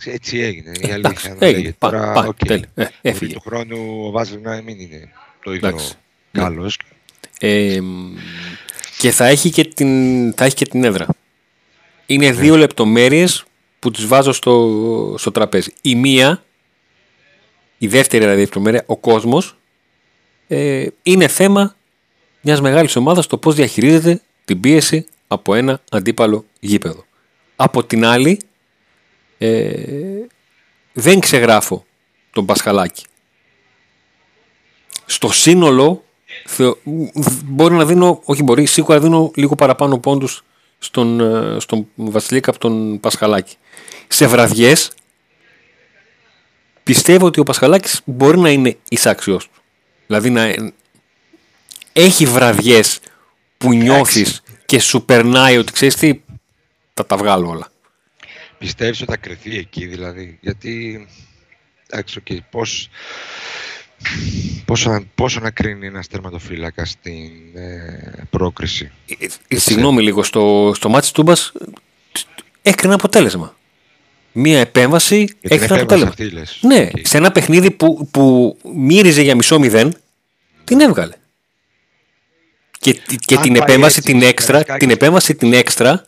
Έτσι 0.04 0.38
έγινε. 0.38 0.72
Η 0.80 0.90
αλήθεια. 0.90 1.36
έγινε. 1.38 1.72
Πά, 1.78 1.90
τώρα, 1.90 2.12
πά, 2.12 2.34
okay. 2.38 2.62
ε, 2.74 2.86
έφυγε. 3.02 3.32
Του 3.34 3.40
χρόνου 3.40 4.04
ο 4.06 4.10
Βάζελ 4.10 4.40
να 4.40 4.62
μην 4.62 4.80
είναι 4.80 5.12
το 5.42 5.52
ίδιο 5.52 5.78
καλός. 6.32 6.78
Ε, 7.38 7.80
και 8.98 9.10
θα 9.10 9.26
έχει 9.26 9.50
και 9.50 9.64
την, 9.64 10.32
θα 10.34 10.44
έχει 10.44 10.54
και 10.54 10.66
την 10.66 10.84
έδρα. 10.84 11.06
Είναι 12.06 12.32
δύο 12.32 12.56
λεπτομέρειες 12.56 13.44
που 13.78 13.90
τις 13.90 14.06
βάζω 14.06 14.32
στο, 14.32 15.14
στο 15.18 15.30
τραπέζι. 15.30 15.72
Η 15.82 15.94
μία, 15.94 16.44
η 17.78 17.86
δεύτερη 17.86 18.22
δηλαδή 18.22 18.40
λεπτομέρεια, 18.40 18.82
ο 18.86 18.96
κόσμος, 18.96 19.56
ε, 20.48 20.86
είναι 21.02 21.28
θέμα 21.28 21.76
μιας 22.40 22.60
μεγάλης 22.60 22.96
ομάδας 22.96 23.26
το 23.26 23.38
πώς 23.38 23.54
διαχειρίζεται 23.54 24.22
την 24.44 24.60
πίεση 24.60 25.06
από 25.26 25.54
ένα 25.54 25.80
αντίπαλο 25.90 26.44
γήπεδο. 26.60 27.04
Από 27.56 27.84
την 27.84 28.04
άλλη, 28.04 28.40
ε, 29.38 29.72
δεν 30.92 31.20
ξεγράφω 31.20 31.84
τον 32.30 32.46
Πασχαλάκη. 32.46 33.04
Στο 35.06 35.32
σύνολο 35.32 36.04
μπορεί 37.44 37.74
να 37.74 37.84
δίνω, 37.84 38.20
όχι 38.24 38.42
μπορεί, 38.42 38.66
σίγουρα 38.66 39.00
δίνω 39.00 39.30
λίγο 39.34 39.54
παραπάνω 39.54 39.98
πόντους 39.98 40.44
στον, 40.78 41.20
ε, 41.20 41.60
στον 41.60 41.86
Βασιλίκα 41.94 42.50
από 42.50 42.58
τον 42.58 43.00
Πασχαλάκη. 43.00 43.56
Σε 44.08 44.26
βραδιές 44.26 44.90
πιστεύω 46.82 47.26
ότι 47.26 47.40
ο 47.40 47.42
Πασχαλάκης 47.42 48.00
μπορεί 48.04 48.38
να 48.38 48.50
είναι 48.50 48.76
εισάξιος 48.88 49.44
του. 49.44 49.62
Δηλαδή 50.06 50.30
να 50.30 50.54
έχει 51.92 52.26
βραδιές 52.26 53.00
που 53.58 53.72
νιώθεις 53.72 54.42
και 54.66 54.80
σου 54.80 55.04
περνάει 55.04 55.58
ότι 55.58 55.72
ξέρεις 55.72 55.94
τι, 55.94 56.20
θα 56.94 57.06
τα 57.06 57.16
βγάλω 57.16 57.48
όλα. 57.48 57.68
Πιστεύεις 58.58 59.00
ότι 59.00 59.10
θα 59.10 59.16
κρυθεί 59.16 59.58
εκεί 59.58 59.86
δηλαδή, 59.86 60.38
γιατί 60.40 61.06
εντάξει, 61.86 62.22
okay, 62.24 62.38
πώς, 62.50 62.88
Πόσο, 64.64 65.04
πόσο 65.14 65.40
να 65.40 65.50
κρίνει 65.50 65.86
ένας 65.86 66.06
τερματοφύλακας 66.06 66.90
στην 66.90 67.56
ε, 67.56 68.26
πρόκριση; 68.30 68.92
Ε, 69.18 69.26
ε, 69.48 69.58
συγγνώμη 69.58 70.02
λίγο, 70.02 70.22
στο, 70.22 70.72
στο 70.74 70.88
μάτι 70.88 71.12
Τούμπας 71.12 71.52
έκρινε 72.62 72.94
αποτέλεσμα. 72.94 73.57
Μία 74.40 74.60
επέμβαση 74.60 75.36
έκρινε 75.40 75.80
αποτέλεσμα. 75.80 76.14
ναι, 76.60 76.88
σε 77.02 77.16
ένα 77.16 77.32
παιχνίδι 77.32 77.70
που, 77.70 78.08
που 78.10 78.56
μύριζε 78.74 79.22
για 79.22 79.34
μισό 79.34 79.58
μηδέν, 79.58 79.94
την 80.64 80.80
έβγαλε. 80.80 81.14
Και, 82.78 83.00
και 83.24 83.36
την, 83.36 83.56
επέμβαση, 83.56 84.02
την, 84.02 84.22
έξτρα, 84.22 84.62
την 84.62 84.90
επέμβαση 84.90 85.34
την 85.34 85.52
έξτρα 85.52 86.04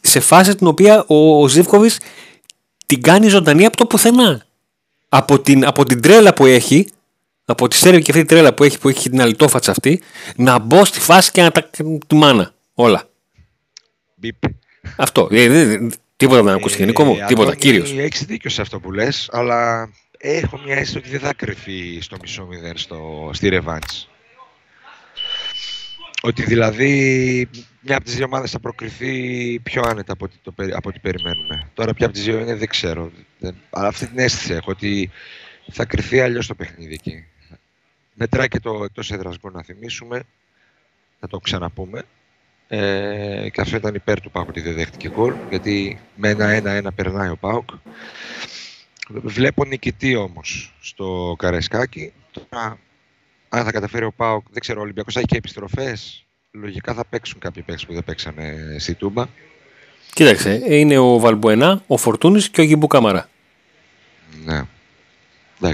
σε 0.00 0.20
φάση 0.20 0.54
την 0.54 0.66
οποία 0.66 1.04
ο, 1.06 1.42
ο 1.44 1.48
την 2.86 3.02
κάνει 3.02 3.28
ζωντανή 3.28 3.64
από 3.64 3.76
το 3.76 3.86
πουθενά 3.86 4.46
από 5.14 5.40
την, 5.40 5.64
από 5.64 5.84
την 5.84 6.00
τρέλα 6.00 6.34
που 6.34 6.46
έχει, 6.46 6.88
από 7.44 7.68
τη 7.68 7.76
σέρβη 7.76 8.02
και 8.02 8.10
αυτή 8.10 8.24
την 8.24 8.36
τρέλα 8.36 8.54
που 8.54 8.64
έχει, 8.64 8.78
που 8.78 8.88
έχει 8.88 9.10
την 9.10 9.20
αλυτόφατσα 9.20 9.70
αυτή, 9.70 10.02
να 10.36 10.58
μπω 10.58 10.84
στη 10.84 11.00
φάση 11.00 11.30
και 11.30 11.42
να 11.42 11.50
τα 11.50 11.70
του 12.06 12.16
μάνα. 12.16 12.54
Όλα. 12.74 13.08
Αυτό. 14.96 15.28
Ε, 16.22 16.24
τίποτα 16.24 16.42
δεν 16.42 16.54
ακούσει 16.54 16.76
γενικό 16.76 17.04
μου. 17.04 17.16
Ε, 17.20 17.24
τίποτα. 17.24 17.54
Κύριος. 17.54 17.92
Έχεις 17.92 18.24
δίκιο 18.24 18.50
σε 18.50 18.60
αυτό 18.60 18.80
που 18.80 18.92
λες, 18.92 19.28
αλλά 19.32 19.90
έχω 20.18 20.60
μια 20.64 20.74
αίσθηση 20.74 20.98
ότι 20.98 21.08
δεν 21.08 21.20
θα 21.20 21.34
κρυφεί 21.34 21.98
στο 22.00 22.16
μισό 22.20 22.46
μηδέν 22.46 22.76
στο, 22.76 23.30
στη 23.32 23.48
ρεβάντς. 23.48 24.08
Ότι 26.22 26.42
δηλαδή 26.42 27.48
μια 27.80 27.96
από 27.96 28.04
τις 28.04 28.14
δύο 28.16 28.24
ομάδες 28.24 28.50
θα 28.50 28.60
προκριθεί 28.60 29.60
πιο 29.62 29.82
άνετα 29.86 30.12
από 30.12 30.24
ό,τι, 30.24 30.36
το, 30.42 30.54
από 30.72 30.88
ό,τι 30.88 30.98
περιμένουμε. 30.98 31.70
Τώρα, 31.74 31.94
ποια 31.94 32.06
από 32.06 32.14
τις 32.14 32.24
δύο 32.24 32.38
είναι, 32.38 32.54
δεν 32.54 32.68
ξέρω. 32.68 33.10
Δεν, 33.38 33.54
αλλά 33.70 33.88
αυτή 33.88 34.06
την 34.06 34.18
αίσθηση 34.18 34.52
έχω 34.52 34.70
ότι 34.70 35.10
θα 35.70 35.84
κρυθεί 35.84 36.20
αλλιώς 36.20 36.46
το 36.46 36.54
παιχνίδι 36.54 36.92
εκεί. 36.92 37.24
Μετράει 38.14 38.48
και 38.48 38.60
το 38.60 38.84
εκτός 38.84 39.10
έδρας 39.10 39.36
να 39.52 39.62
θυμίσουμε. 39.62 40.22
Θα 41.20 41.28
το 41.28 41.38
ξαναπούμε. 41.38 42.02
Ε, 42.74 43.48
και 43.52 43.60
αυτό 43.60 43.76
ήταν 43.76 43.94
υπέρ 43.94 44.20
του 44.20 44.30
Πάουκ 44.30 44.48
ότι 44.48 44.60
δεν 44.60 44.74
δέχτηκε 44.74 45.08
γκολ. 45.08 45.34
Γιατί 45.48 46.00
με 46.16 46.28
ένα-ένα-ένα 46.28 46.92
περνάει 46.92 47.28
ο 47.28 47.36
Πάουκ. 47.36 47.70
Βλέπω 49.08 49.64
νικητή 49.64 50.14
όμως 50.14 50.74
στο 50.80 51.34
Καρεσκάκι. 51.38 52.12
Τώρα, 52.30 52.78
αν 53.48 53.64
θα 53.64 53.72
καταφέρει 53.72 54.04
ο 54.04 54.12
Πάουκ, 54.12 54.46
δεν 54.50 54.60
ξέρω, 54.60 54.80
ο 54.80 54.82
Ολυμπιακός 54.82 55.14
θα 55.14 55.20
έχει 55.20 55.28
και 55.28 55.36
επιστροφές 55.36 56.26
λογικά 56.50 56.94
θα 56.94 57.04
παίξουν 57.04 57.38
κάποιοι 57.40 57.62
παίκτες 57.62 57.86
που 57.86 57.92
δεν 57.92 58.04
παίξανε 58.04 58.76
στη 58.78 58.94
Τούμπα. 58.94 59.24
Κοίταξε, 60.14 60.62
είναι 60.68 60.98
ο 60.98 61.18
Βαλμπουενά, 61.18 61.82
ο 61.86 61.96
Φορτούνης 61.96 62.48
και 62.48 62.60
ο 62.60 62.62
Αγιμπού 62.62 62.86
Κάμαρα. 62.86 63.28
Ναι. 64.44 64.62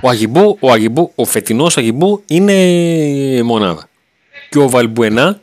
Ο 0.03 0.09
Αγιμπού, 0.09 0.57
ο, 0.61 0.71
Αγιμπού, 0.71 1.13
ο 1.15 1.25
φετινός 1.25 1.77
Αγιμπού 1.77 2.23
είναι 2.27 3.43
μονάδα. 3.43 3.89
Και 4.51 4.59
ο 4.59 4.69
Βαλμπουενά, 4.69 5.41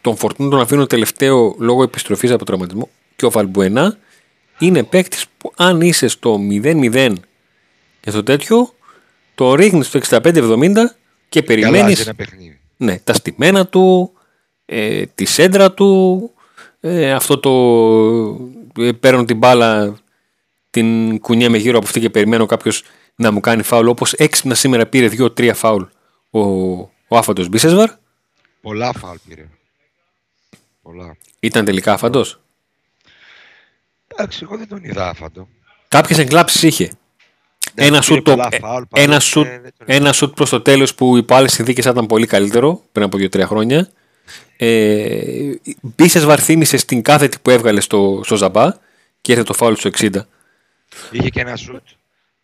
τον 0.00 0.16
Φορτούνη 0.16 0.50
τον 0.50 0.60
αφήνω 0.60 0.86
τελευταίο 0.86 1.54
λόγω 1.58 1.82
επιστροφής 1.82 2.30
από 2.30 2.44
τραυματισμό, 2.44 2.88
και 3.16 3.24
ο 3.24 3.30
Βαλμπουενά 3.30 3.98
είναι 4.58 4.82
παίκτης 4.82 5.26
που 5.38 5.52
αν 5.56 5.80
είσαι 5.80 6.08
στο 6.08 6.40
0-0 6.50 7.12
και 8.00 8.10
στο 8.10 8.22
τέτοιο, 8.22 8.74
το 9.34 9.54
ρίχνεις 9.54 9.86
στο 9.86 10.00
65-70 10.08 10.74
και 11.28 11.42
περιμένεις. 11.42 12.00
ένα 12.00 12.14
παιχνίδι. 12.14 12.60
Ναι, 12.76 12.98
τα 12.98 13.12
στημένα 13.12 13.66
του, 13.66 14.12
ε, 14.64 15.06
τη 15.06 15.24
σέντρα 15.24 15.72
του, 15.72 16.30
ε, 16.80 17.12
αυτό 17.12 17.38
το 17.38 18.82
ε, 18.84 18.92
παίρνω 18.92 19.24
την 19.24 19.36
μπάλα, 19.36 19.96
την 20.70 21.18
κουνιέμαι 21.20 21.58
γύρω 21.58 21.76
από 21.76 21.86
αυτή 21.86 22.00
και 22.00 22.10
περιμένω 22.10 22.46
κάποιος 22.46 22.84
να 23.14 23.30
μου 23.30 23.40
κάνει 23.40 23.62
φάουλ. 23.62 23.86
Όπως 23.86 24.12
έξυπνα 24.12 24.54
σήμερα 24.54 24.86
πήρε 24.86 25.08
δύο-τρία 25.08 25.54
φάουλ 25.54 25.82
ο, 26.30 26.40
ο 27.08 27.16
άφαντο 27.16 27.46
Μπίσεσβαρ. 27.46 27.90
Πολλά 28.60 28.92
φάουλ 28.92 29.16
πήρε. 29.28 29.48
Πολλά. 30.82 31.16
Ήταν 31.40 31.64
τελικά 31.64 31.92
άφαντος; 31.92 32.40
Εντάξει, 34.06 34.40
εγώ 34.42 34.56
δεν 34.56 34.68
τον 34.68 34.84
είδα 34.84 35.08
άφαντο. 35.08 35.48
Κάποιες 35.88 36.18
εγκλάψεις 36.18 36.62
είχε. 36.62 36.84
Ναι, 37.74 37.84
ένα 37.86 37.90
πήρε 37.90 38.02
σουτ, 38.02 38.24
το, 38.24 38.30
πολλά 38.30 38.48
φάουλ, 38.50 38.82
παρόλο 38.82 38.86
ένα 39.12 39.14
που 39.16 39.20
σουτ, 39.22 39.46
δεν- 39.46 39.62
δεν 39.62 39.72
το- 39.78 39.84
ένα 39.88 40.12
σουτ 40.12 40.34
προς 40.34 40.50
το 40.50 40.60
τέλος 40.60 40.94
που 40.94 41.16
υπό 41.16 41.34
άλλες 41.34 41.52
συνθήκες 41.52 41.84
θα 41.84 41.90
ήταν 41.90 42.06
πολύ 42.06 42.26
καλύτερο 42.26 42.82
πριν 42.92 43.04
από 43.04 43.18
2-3 43.18 43.46
χρόνια. 43.46 43.90
Ε, 44.56 45.52
μπίσες 45.80 46.24
βαρθίμησε 46.24 46.76
στην 46.76 47.02
κάθετη 47.02 47.38
που 47.42 47.50
έβγαλε 47.50 47.80
στο, 47.80 48.20
στο 48.24 48.36
Ζαμπά 48.36 48.72
και 49.20 49.32
έρθε 49.32 49.44
το 49.44 49.52
φάουλ 49.52 49.74
στο 49.74 49.90
60. 49.98 50.10
Είχε 51.10 51.28
και 51.28 51.40
ένα 51.40 51.56
σουτ. 51.56 51.82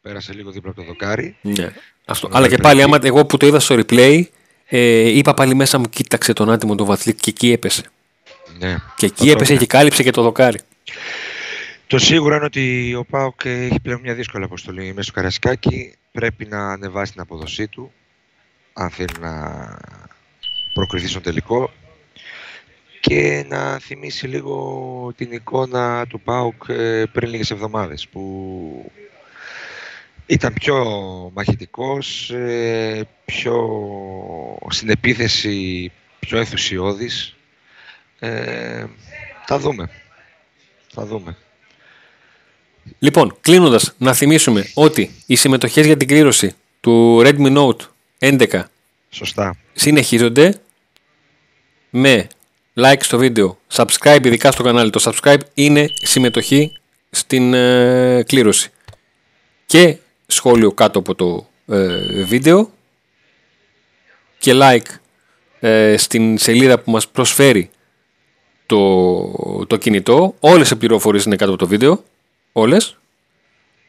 Πέρασε 0.01 0.33
λίγο 0.33 0.51
δίπλα 0.51 0.71
από 0.71 0.81
το 0.81 0.87
δοκάρι. 0.87 1.37
Ναι. 1.41 1.73
Αυτό. 2.05 2.29
Ναι, 2.29 2.37
Αλλά 2.37 2.45
και 2.49 2.55
πρέπει. 2.57 2.63
πάλι, 2.69 2.83
άμα 2.83 2.99
εγώ 3.03 3.27
που 3.27 3.37
το 3.37 3.47
είδα 3.47 3.61
στο 3.61 3.75
replay, 3.79 4.23
ε, 4.67 5.09
είπα 5.09 5.35
πάλι 5.35 5.55
μέσα 5.55 5.79
μου, 5.79 5.89
κοίταξε 5.89 6.33
τον 6.33 6.51
άτιμο 6.51 6.75
τον 6.75 6.87
Βαθλίκ 6.87 7.19
και 7.21 7.31
εκεί 7.31 7.53
έπεσε. 7.53 7.83
Ναι. 8.59 8.77
Και 8.97 9.07
εκεί 9.07 9.23
Αυτό 9.23 9.31
έπεσε 9.31 9.53
είναι. 9.53 9.61
και 9.61 9.67
κάλυψε 9.67 10.03
και 10.03 10.11
το 10.11 10.23
δοκάρι. 10.23 10.61
Το 11.87 11.99
σίγουρο 11.99 12.35
είναι 12.35 12.45
ότι 12.45 12.95
ο 12.95 13.05
Πάοκ 13.05 13.45
έχει 13.45 13.81
πλέον 13.81 14.01
μια 14.01 14.15
δύσκολη 14.15 14.45
αποστολή 14.45 14.87
μέσα 14.87 15.03
στο 15.03 15.13
Καρασκάκι. 15.13 15.95
Πρέπει 16.13 16.45
να 16.45 16.73
ανεβάσει 16.73 17.13
την 17.13 17.21
αποδοσή 17.21 17.69
του, 17.69 17.93
αν 18.73 18.91
θέλει 18.91 19.15
να 19.21 19.77
προκριθεί 20.73 21.09
στο 21.09 21.21
τελικό 21.21 21.71
και 23.01 23.45
να 23.49 23.79
θυμίσει 23.79 24.27
λίγο 24.27 25.13
την 25.17 25.33
εικόνα 25.33 26.07
του 26.07 26.21
ΠΑΟΚ 26.21 26.63
ε, 26.69 27.05
πριν 27.13 27.31
λίγες 27.31 27.51
εβδομάδες 27.51 28.09
που 28.09 28.93
ήταν 30.27 30.53
πιο 30.53 30.85
μαχητικός, 31.35 32.31
ε, 32.31 33.09
πιο 33.25 33.57
στην 34.69 34.91
επίθεση 34.91 35.91
πιο 36.19 36.39
ενθουσιώδης. 36.39 37.37
Ε, 38.19 38.85
θα 39.47 39.59
δούμε. 39.59 39.91
Θα 40.93 41.07
δούμε. 41.07 41.37
Λοιπόν, 42.99 43.37
κλείνοντας, 43.41 43.95
να 43.99 44.15
θυμίσουμε 44.15 44.71
ότι 44.75 45.11
οι 45.27 45.37
συμμετοχές 45.37 45.87
για 45.87 45.97
την 45.97 46.09
κλήρωση 46.09 46.55
του 46.81 47.23
Redmi 47.25 47.57
Note 47.57 47.81
11 48.19 48.63
Σωστά. 49.11 49.57
συνεχίζονται 49.73 50.61
με 51.91 52.27
like 52.75 53.01
στο 53.01 53.19
βίντεο, 53.19 53.59
subscribe 53.73 54.21
ειδικά 54.25 54.53
στο 54.53 54.63
κανάλι. 54.63 54.91
Το 54.91 55.13
subscribe 55.13 55.41
είναι 55.55 55.87
συμμετοχή 56.03 56.73
στην 57.11 57.55
ε, 57.55 58.23
κλήρωση. 58.27 58.71
Και 59.67 59.97
σχόλιο 60.27 60.73
κάτω 60.73 60.99
από 60.99 61.15
το 61.15 61.49
ε, 61.67 62.23
βίντεο 62.23 62.73
και 64.39 64.53
like 64.55 64.99
ε, 65.61 65.97
στην 65.97 66.39
σελίδα 66.39 66.79
που 66.79 66.91
μας 66.91 67.09
προσφέρει 67.09 67.71
το, 68.69 69.67
το 69.67 69.77
κινητό. 69.77 70.35
Όλες 70.41 70.71
οι 70.71 70.77
πληροφορίες 70.77 71.25
είναι 71.25 71.37
κάτω 71.37 71.51
από 71.51 71.59
το 71.59 71.67
βίντεο. 71.67 72.05
Όλες. 72.53 72.97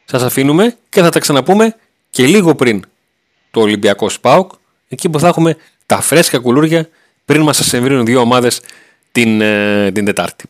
Σας 0.04 0.22
αφήνουμε 0.22 0.76
και 0.88 1.00
θα 1.00 1.08
τα 1.08 1.18
ξαναπούμε 1.18 1.76
και 2.10 2.26
λίγο 2.26 2.54
πριν 2.54 2.84
το 3.50 3.60
Ολυμπιακό 3.60 4.08
ΣΠΑΟΚ 4.08 4.52
εκεί 4.88 5.08
που 5.08 5.18
θα 5.18 5.28
έχουμε 5.28 5.56
τα 5.86 6.00
φρέσκα 6.00 6.38
κουλούρια 6.38 6.88
πριν 7.24 7.42
μας 7.42 7.72
εμβρύνουν 7.72 8.04
δύο 8.04 8.20
ομάδες 8.20 8.60
την, 9.12 9.40
ε, 9.40 9.90
την 9.92 10.04
Τετάρτη. 10.04 10.44